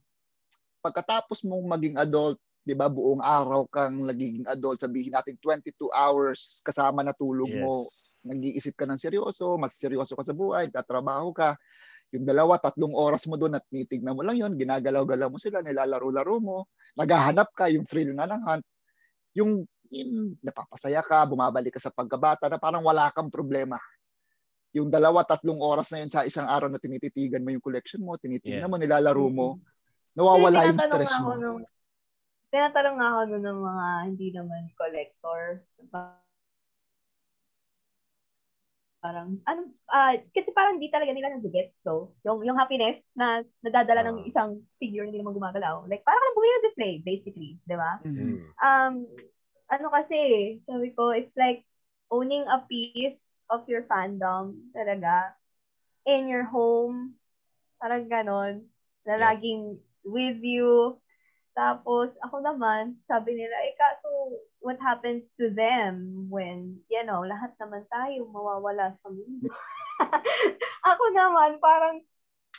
[0.82, 6.58] pagkatapos mong maging adult, 'di ba, buong araw kang nagiging adult, sabihin natin 22 hours
[6.66, 7.86] kasama na tulog mo.
[8.26, 11.54] Nag-iisip ka ng seryoso, mas seryoso ka sa buhay, tatrabaho ka,
[12.14, 16.38] yung dalawa, tatlong oras mo doon at titignan mo lang yon ginagalaw-galaw mo sila, nilalaro-laro
[16.38, 18.66] mo, naghahanap ka, yung thrill nga ng hunt,
[19.34, 23.78] yung, yung napapasaya ka, bumabalik ka sa pagkabata na parang wala kang problema.
[24.74, 28.18] Yung dalawa, tatlong oras na yun sa isang araw na tinititigan mo yung collection mo,
[28.18, 28.70] tinitignan Yeah.
[28.70, 29.48] mo, nilalaro mo,
[30.14, 31.34] nawawala yung stress mo.
[31.38, 31.62] Nung,
[32.54, 35.64] tinatanong ako ng mga hindi naman collector.
[39.06, 41.70] Parang, ano, ah, kasi parang di talaga nila nag-get.
[41.86, 44.26] So, yung, yung happiness na nadadala ng Ah.
[44.26, 44.50] isang
[44.82, 45.86] figure hindi naman gumagalaw.
[45.86, 47.62] Like, parang bumili ng display, basically.
[47.62, 48.02] Di ba?
[48.02, 48.18] Mhm.
[48.18, 48.38] Mm.
[48.58, 48.94] um,
[49.70, 50.18] ano kasi,
[50.66, 51.62] sabi ko, it's like
[52.10, 53.14] owning a piece
[53.46, 55.38] of your fandom talaga
[56.02, 57.14] in your home.
[57.78, 58.66] Parang ganon.
[59.06, 59.22] Na Yeah.
[59.30, 60.98] laging with you.
[61.54, 64.10] Tapos, ako naman, sabi nila, eh, kaso,
[64.66, 69.46] what happens to them when, you know, lahat naman tayo mawawala sa mundo?
[70.90, 72.02] ako naman, parang,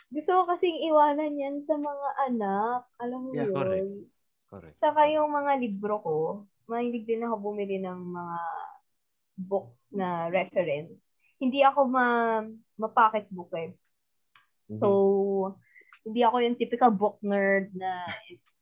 [0.08, 2.80] gusto ko kasing iwanan yan sa mga anak.
[2.96, 3.52] Alam mo Yeah, yun?
[3.52, 3.92] correct.
[4.48, 4.76] Correct.
[4.80, 6.16] Saka yung mga libro ko,
[6.64, 8.38] mahilig din ako bumili ng mga
[9.44, 10.96] books na reference.
[11.36, 12.40] Hindi ako ma
[12.80, 13.76] ma-pocket book eh.
[14.72, 14.80] Mhm.
[14.80, 14.88] So,
[16.08, 18.08] hindi ako yung typical book nerd na,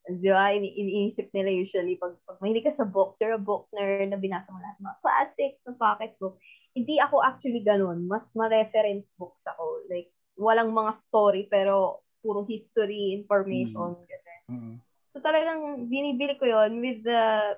[0.07, 3.67] di ba, ini- iniisip nila usually pag, pag mahilig ka sa books, you're a book
[3.75, 6.39] nerd na binasa mo lahat mga classics na pocket book.
[6.79, 8.07] Hindi ako actually ganun.
[8.07, 9.83] Mas ma-reference books ako.
[9.91, 14.43] Like, walang mga story pero puro history, information, ganun.
[14.47, 14.75] Mm.
[15.11, 17.57] So talagang binibili ko yon with the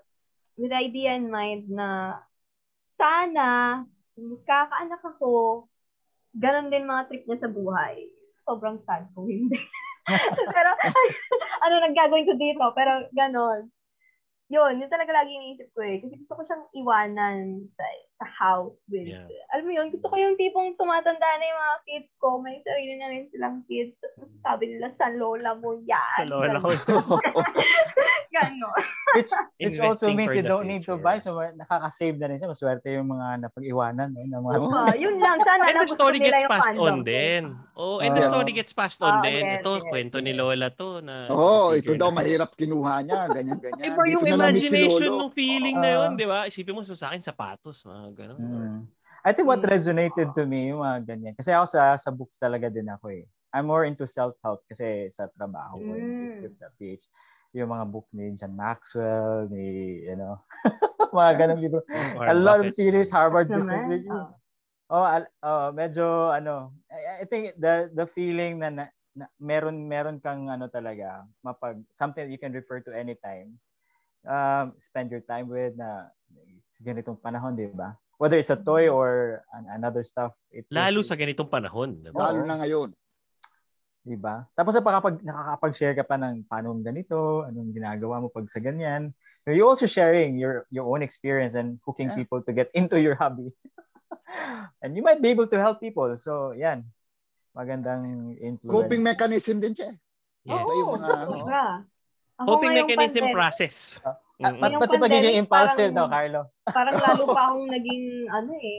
[0.56, 2.20] with the idea in mind na
[2.86, 3.82] sana
[4.14, 5.66] magkakaanak ako,
[6.34, 8.10] ganun din mga trip niya sa buhay.
[8.46, 9.58] Sobrang sad kung hindi.
[10.56, 10.70] pero
[11.64, 12.64] ano nang gagawin ko dito?
[12.74, 13.68] Pero ganun.
[14.48, 16.00] Yun, yun talaga lagi iniisip ko eh.
[16.00, 17.84] Kasi gusto ko siyang iwanan sa,
[18.16, 19.28] sa house with, Yeah.
[19.52, 22.96] alam mo yun, gusto ko yung tipong tumatanda na yung mga kids ko, may sarili
[22.96, 26.24] na rin silang kids, tapos masasabi nila, sa lola mo yan.
[26.24, 26.72] Sa lola ko.
[28.28, 28.72] Ganon.
[29.16, 31.16] Which, which also means you don't need to buy.
[31.16, 32.52] So, nakaka-save na rin siya.
[32.52, 34.12] Maswerte yung mga napag-iwanan.
[34.12, 34.68] No, ng mga Oo.
[34.68, 37.08] Ah, yun lang, sana And the gusto story gets passed on ko.
[37.08, 37.42] din.
[37.72, 39.40] Oh, and the story gets passed on Ah, din.
[39.40, 40.36] yes, Ito, yes, kwento ni.
[40.36, 41.24] Lola to na
[41.72, 43.84] figure ito daw mahirap kinuha niya, ganyan, ganyan.
[43.88, 45.96] Iba yung imagination ng feeling na Ah.
[46.04, 46.44] yun, di ba?
[46.44, 48.38] Isipin mo, so sa akin, sapatos, mga ganun.
[48.38, 48.80] Mm.
[49.24, 49.72] I think what Mm.
[49.72, 51.32] resonated to me, yung mga ganyan.
[51.32, 53.24] Kasi ako sa sa books talaga din ako eh.
[53.50, 55.96] I'm more into self-help kasi sa trabaho ko Mm.
[55.96, 56.12] yung
[56.44, 57.08] with the PH.
[57.56, 60.36] Yung mga book ni John Maxwell, ni, you know,
[61.16, 61.80] mga ganong libro.
[61.88, 63.88] A Warren lot of series, Harvard Business Naman.
[63.88, 64.12] Review.
[64.12, 64.30] ah.
[64.88, 69.84] Oh, al- oh, medyo ano, I, I think the the feeling na, na, na meron
[69.84, 73.56] meron kang ano talaga, mapag something you can refer to anytime.
[74.24, 76.08] Um, spend your time with na
[76.72, 78.00] sa ganitong panahon, 'di ba?
[78.16, 82.00] Whether it's a toy or an, another stuff, it Lalo was- sa ganitong panahon.
[82.00, 82.32] Di ba?
[82.32, 82.88] Lalo na ngayon.
[84.08, 84.48] 'Di ba?
[84.56, 89.12] Tapos nakakapag nakakapag-share ka pa ng paano ganito, anong ginagawa mo pag sa ganyan.
[89.44, 92.18] You also sharing your your own experience and hooking Yeah.
[92.20, 93.48] people to get into your hobby.
[94.84, 96.08] and you might be able to help people.
[96.20, 96.84] So, yan.
[97.56, 98.72] Magandang influence.
[98.76, 99.92] Coping mechanism din siya.
[100.44, 100.64] Yes.
[100.64, 101.48] Ba yung.
[102.38, 103.98] Ako Coping mechanism pandemic, process.
[103.98, 106.40] Pat, Yung pati pagiging pandemic, impulsive, parang- no, Carlo?
[106.70, 108.78] Parang lalo pa akong naging, ano eh,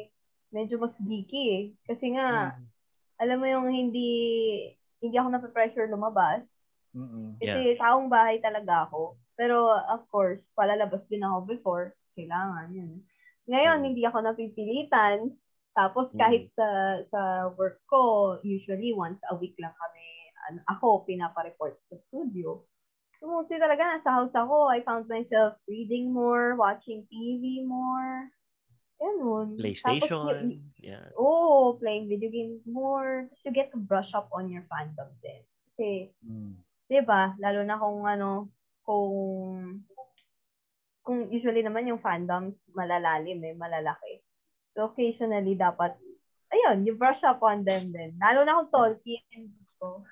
[0.56, 1.64] medyo mas geeky eh.
[1.84, 2.64] Kasi nga, Mm.
[3.20, 4.10] alam mo yung hindi,
[5.00, 6.44] hindi ako nape-pressure lumabas.
[6.96, 7.38] Mm-mm.
[7.40, 9.16] Kasi taong bahay talaga ako.
[9.40, 11.86] Pero of course, palalabas din ako before.
[12.18, 13.00] Kailangan yun.
[13.48, 13.86] Ngayon, Mm.
[13.94, 15.18] hindi ako napipilitan.
[15.72, 16.20] Tapos Mm.
[16.20, 16.68] kahit sa
[17.08, 17.22] sa
[17.56, 20.08] work ko, usually once a week lang kami,
[20.52, 22.66] ano, ako pinapa-report sa studio.
[23.20, 24.68] So mostly talaga nasa house ako.
[24.72, 28.32] I found myself reading more, watching TV more.
[29.00, 29.56] Ganun.
[29.56, 30.36] Tapos, PlayStation.
[30.46, 31.08] y- Yeah.
[31.16, 33.28] oh, playing video games more.
[33.32, 35.40] Just to get to brush up on your fandom din.
[35.72, 36.60] Kasi Mm.
[36.88, 37.36] 'di ba?
[37.38, 38.52] Lalo na kung ano,
[38.84, 39.12] kung
[41.02, 44.20] kung usually naman yung fandoms malalalim eh, malalaki.
[44.76, 45.96] So occasionally dapat
[46.50, 48.18] ayun, you brush up on them din.
[48.18, 49.48] Lalo na kung Tolkien
[49.80, 50.04] ko.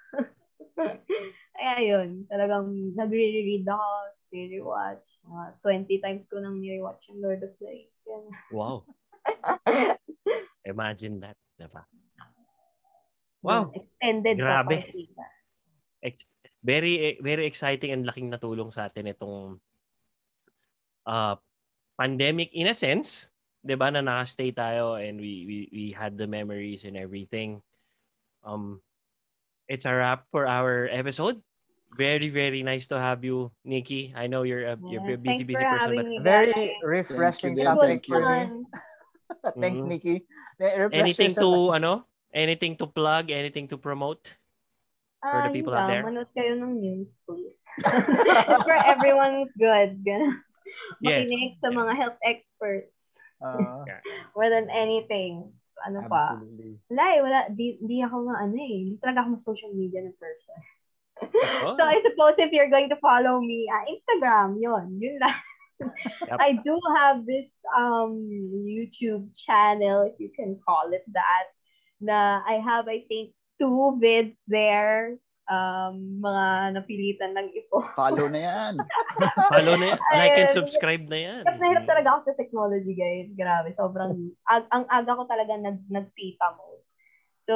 [1.52, 3.90] Kaya yun, talagang nagre-read ako,
[4.30, 5.08] re-rewatch.
[5.26, 5.46] Mga
[5.90, 7.97] 20 times ko nang ni-rewatch yung Lord of the Rings.
[8.52, 8.84] Wow.
[10.72, 11.38] Imagine that.
[11.58, 11.84] Diba?
[13.42, 13.72] Wow.
[13.74, 14.78] Extended Grabe.
[15.16, 15.26] pa.
[16.04, 16.30] Ex-
[16.62, 19.58] very very exciting and laking natulong sa atin itong
[21.08, 21.36] uh,
[21.98, 23.32] pandemic in a sense,
[23.64, 27.64] 'di ba na naka-stay tayo and we we we had the memories and everything.
[28.46, 28.84] Um
[29.66, 31.42] it's a wrap for our episode.
[31.96, 34.12] Very very nice to have you, Nikki.
[34.12, 36.84] I know you're a you're a busy thanks busy person but Very guys.
[36.84, 37.78] refreshing Thank you, It Dan.
[37.78, 38.14] was topic Thank you.
[38.14, 38.28] for me.
[38.28, 38.50] fun.
[39.58, 39.88] Thanks, Mhm.
[39.88, 40.16] Nikki.
[40.92, 41.72] Anything yourself.
[41.72, 41.92] to, ano?
[42.34, 43.32] Anything to plug?
[43.32, 44.36] Anything to promote?
[45.24, 45.90] For the Ah, people yun out lang.
[45.90, 46.04] there.
[46.06, 47.58] Manood kayo ng news, please.
[48.68, 49.98] For everyone's good.
[50.06, 50.38] Ganun.
[51.02, 51.26] Yes.
[51.26, 53.18] Makinig sa mga health experts.
[53.42, 53.82] Uh,
[54.38, 55.50] More than anything.
[55.86, 56.38] Ano pa?
[56.38, 56.78] absolutely.
[56.90, 57.40] Wala eh, wala.
[57.50, 58.76] Di, di ako nga ano eh.
[58.86, 60.58] Hindi talaga ako social media na person.
[61.22, 64.98] Oh, So I suppose if you're going to follow me, ah, Instagram, yun.
[65.02, 65.38] Yun lang.
[65.78, 66.38] Yep.
[66.42, 68.18] I do have this um
[68.66, 71.54] YouTube channel, if you can call it that,
[72.02, 75.22] na I have, I think, two vids there.
[75.48, 77.80] Um, mga napilitan lang ito.
[77.96, 78.74] Follow na yan.
[79.54, 80.00] Follow na yan.
[80.12, 81.42] Like and subscribe na yan.
[81.48, 83.32] Hirap na hirap talaga ako sa technology, guys.
[83.32, 86.84] Grabe, sobrang, ag- ang aga ko talaga nag, nag-tita mode.
[87.48, 87.56] So,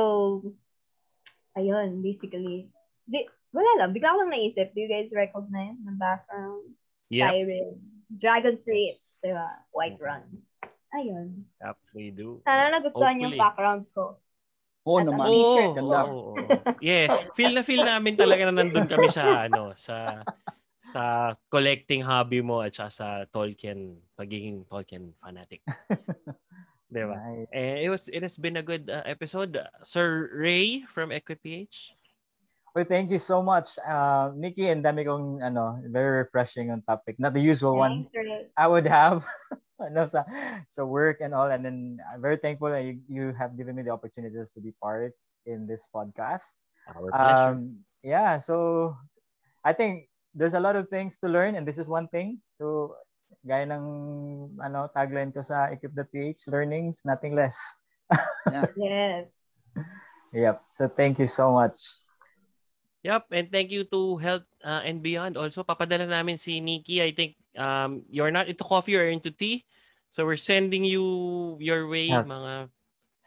[1.60, 2.72] ayun, basically.
[3.04, 4.72] Di, wala lang, bigla ko lang naisip.
[4.72, 6.76] Do you guys recognize the background?
[7.12, 7.30] Yep.
[7.32, 7.70] Siren.
[8.12, 8.96] Dragon Street.
[9.24, 9.48] Diba?
[9.72, 10.24] White Run.
[10.92, 11.48] Ayun.
[11.64, 12.44] Yep, we do.
[12.44, 13.40] Sana nagustuhan yung Hopefully.
[13.40, 14.20] background ko.
[14.82, 15.26] Oo At naman.
[15.30, 16.00] t-shirt Ganda.
[16.10, 16.36] oo, oo.
[16.82, 20.26] Yes, feel na feel namin talaga na nandun kami sa ano, sa
[20.82, 25.62] sa collecting hobby mo at saka sa Tolkien, pagiging Tolkien fanatic.
[26.90, 27.14] Di ba?
[27.24, 27.48] Nice.
[27.56, 29.56] Eh, it was it has been a good uh, episode.
[29.86, 31.94] Sir Ray from EquiPH.
[32.72, 34.72] Well, thank you so much, uh, Nikki.
[34.72, 37.20] And dami kong, ano, very refreshing on topic.
[37.20, 38.48] Not the usual one Thanks, Ray.
[38.56, 39.28] I would have.
[39.92, 40.24] no, sa,
[40.72, 41.52] sa work and all.
[41.52, 44.72] And then I'm very thankful that you, you have given me the opportunities to be
[44.80, 45.12] part
[45.46, 46.56] in this podcast.
[46.88, 47.60] Our pleasure.
[47.60, 48.96] Um, yeah, so
[49.64, 52.40] I think there's a lot of things to learn, and this is one thing.
[52.56, 52.96] So,
[53.44, 57.58] gaya ng ano, tagline ko sa Equip.ph, learnings, nothing less.
[58.76, 59.28] Yes.
[60.34, 60.64] Yep.
[60.72, 61.80] So, thank you so much.
[63.02, 65.38] Yep, and thank you to Health uh, and Beyond.
[65.38, 67.02] Also, papadala namin si Nikki.
[67.02, 69.66] I think um, you're not into coffee or into tea.
[70.12, 72.28] So we're sending you your way Health.
[72.28, 72.70] mga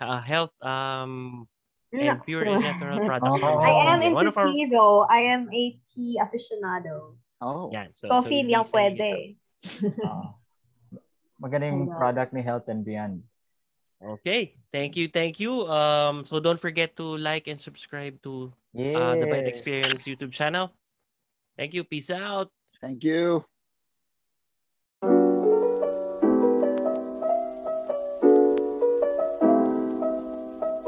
[0.01, 1.49] uh, health um,
[1.91, 3.41] and pure and natural products.
[3.43, 3.59] Oh.
[3.59, 4.14] I am and Beyond.
[4.14, 5.01] One into our, tea though.
[5.11, 7.18] I am a tea aficionado.
[7.43, 7.68] Oh.
[7.72, 9.11] yan, so, Coffee so lang Lisa, pwede.
[9.11, 9.91] Lisa.
[10.05, 10.29] Uh,
[11.41, 11.97] magaling Ayun.
[11.97, 13.25] product ni Health and Beyond.
[14.05, 15.64] Okay, thank you, thank you.
[15.64, 18.97] Um, so don't forget to like and subscribe to Yes.
[18.97, 20.72] uh, the Bite Experience YouTube channel.
[21.57, 21.85] Thank you.
[21.85, 22.51] Peace out.
[22.81, 23.45] Thank you.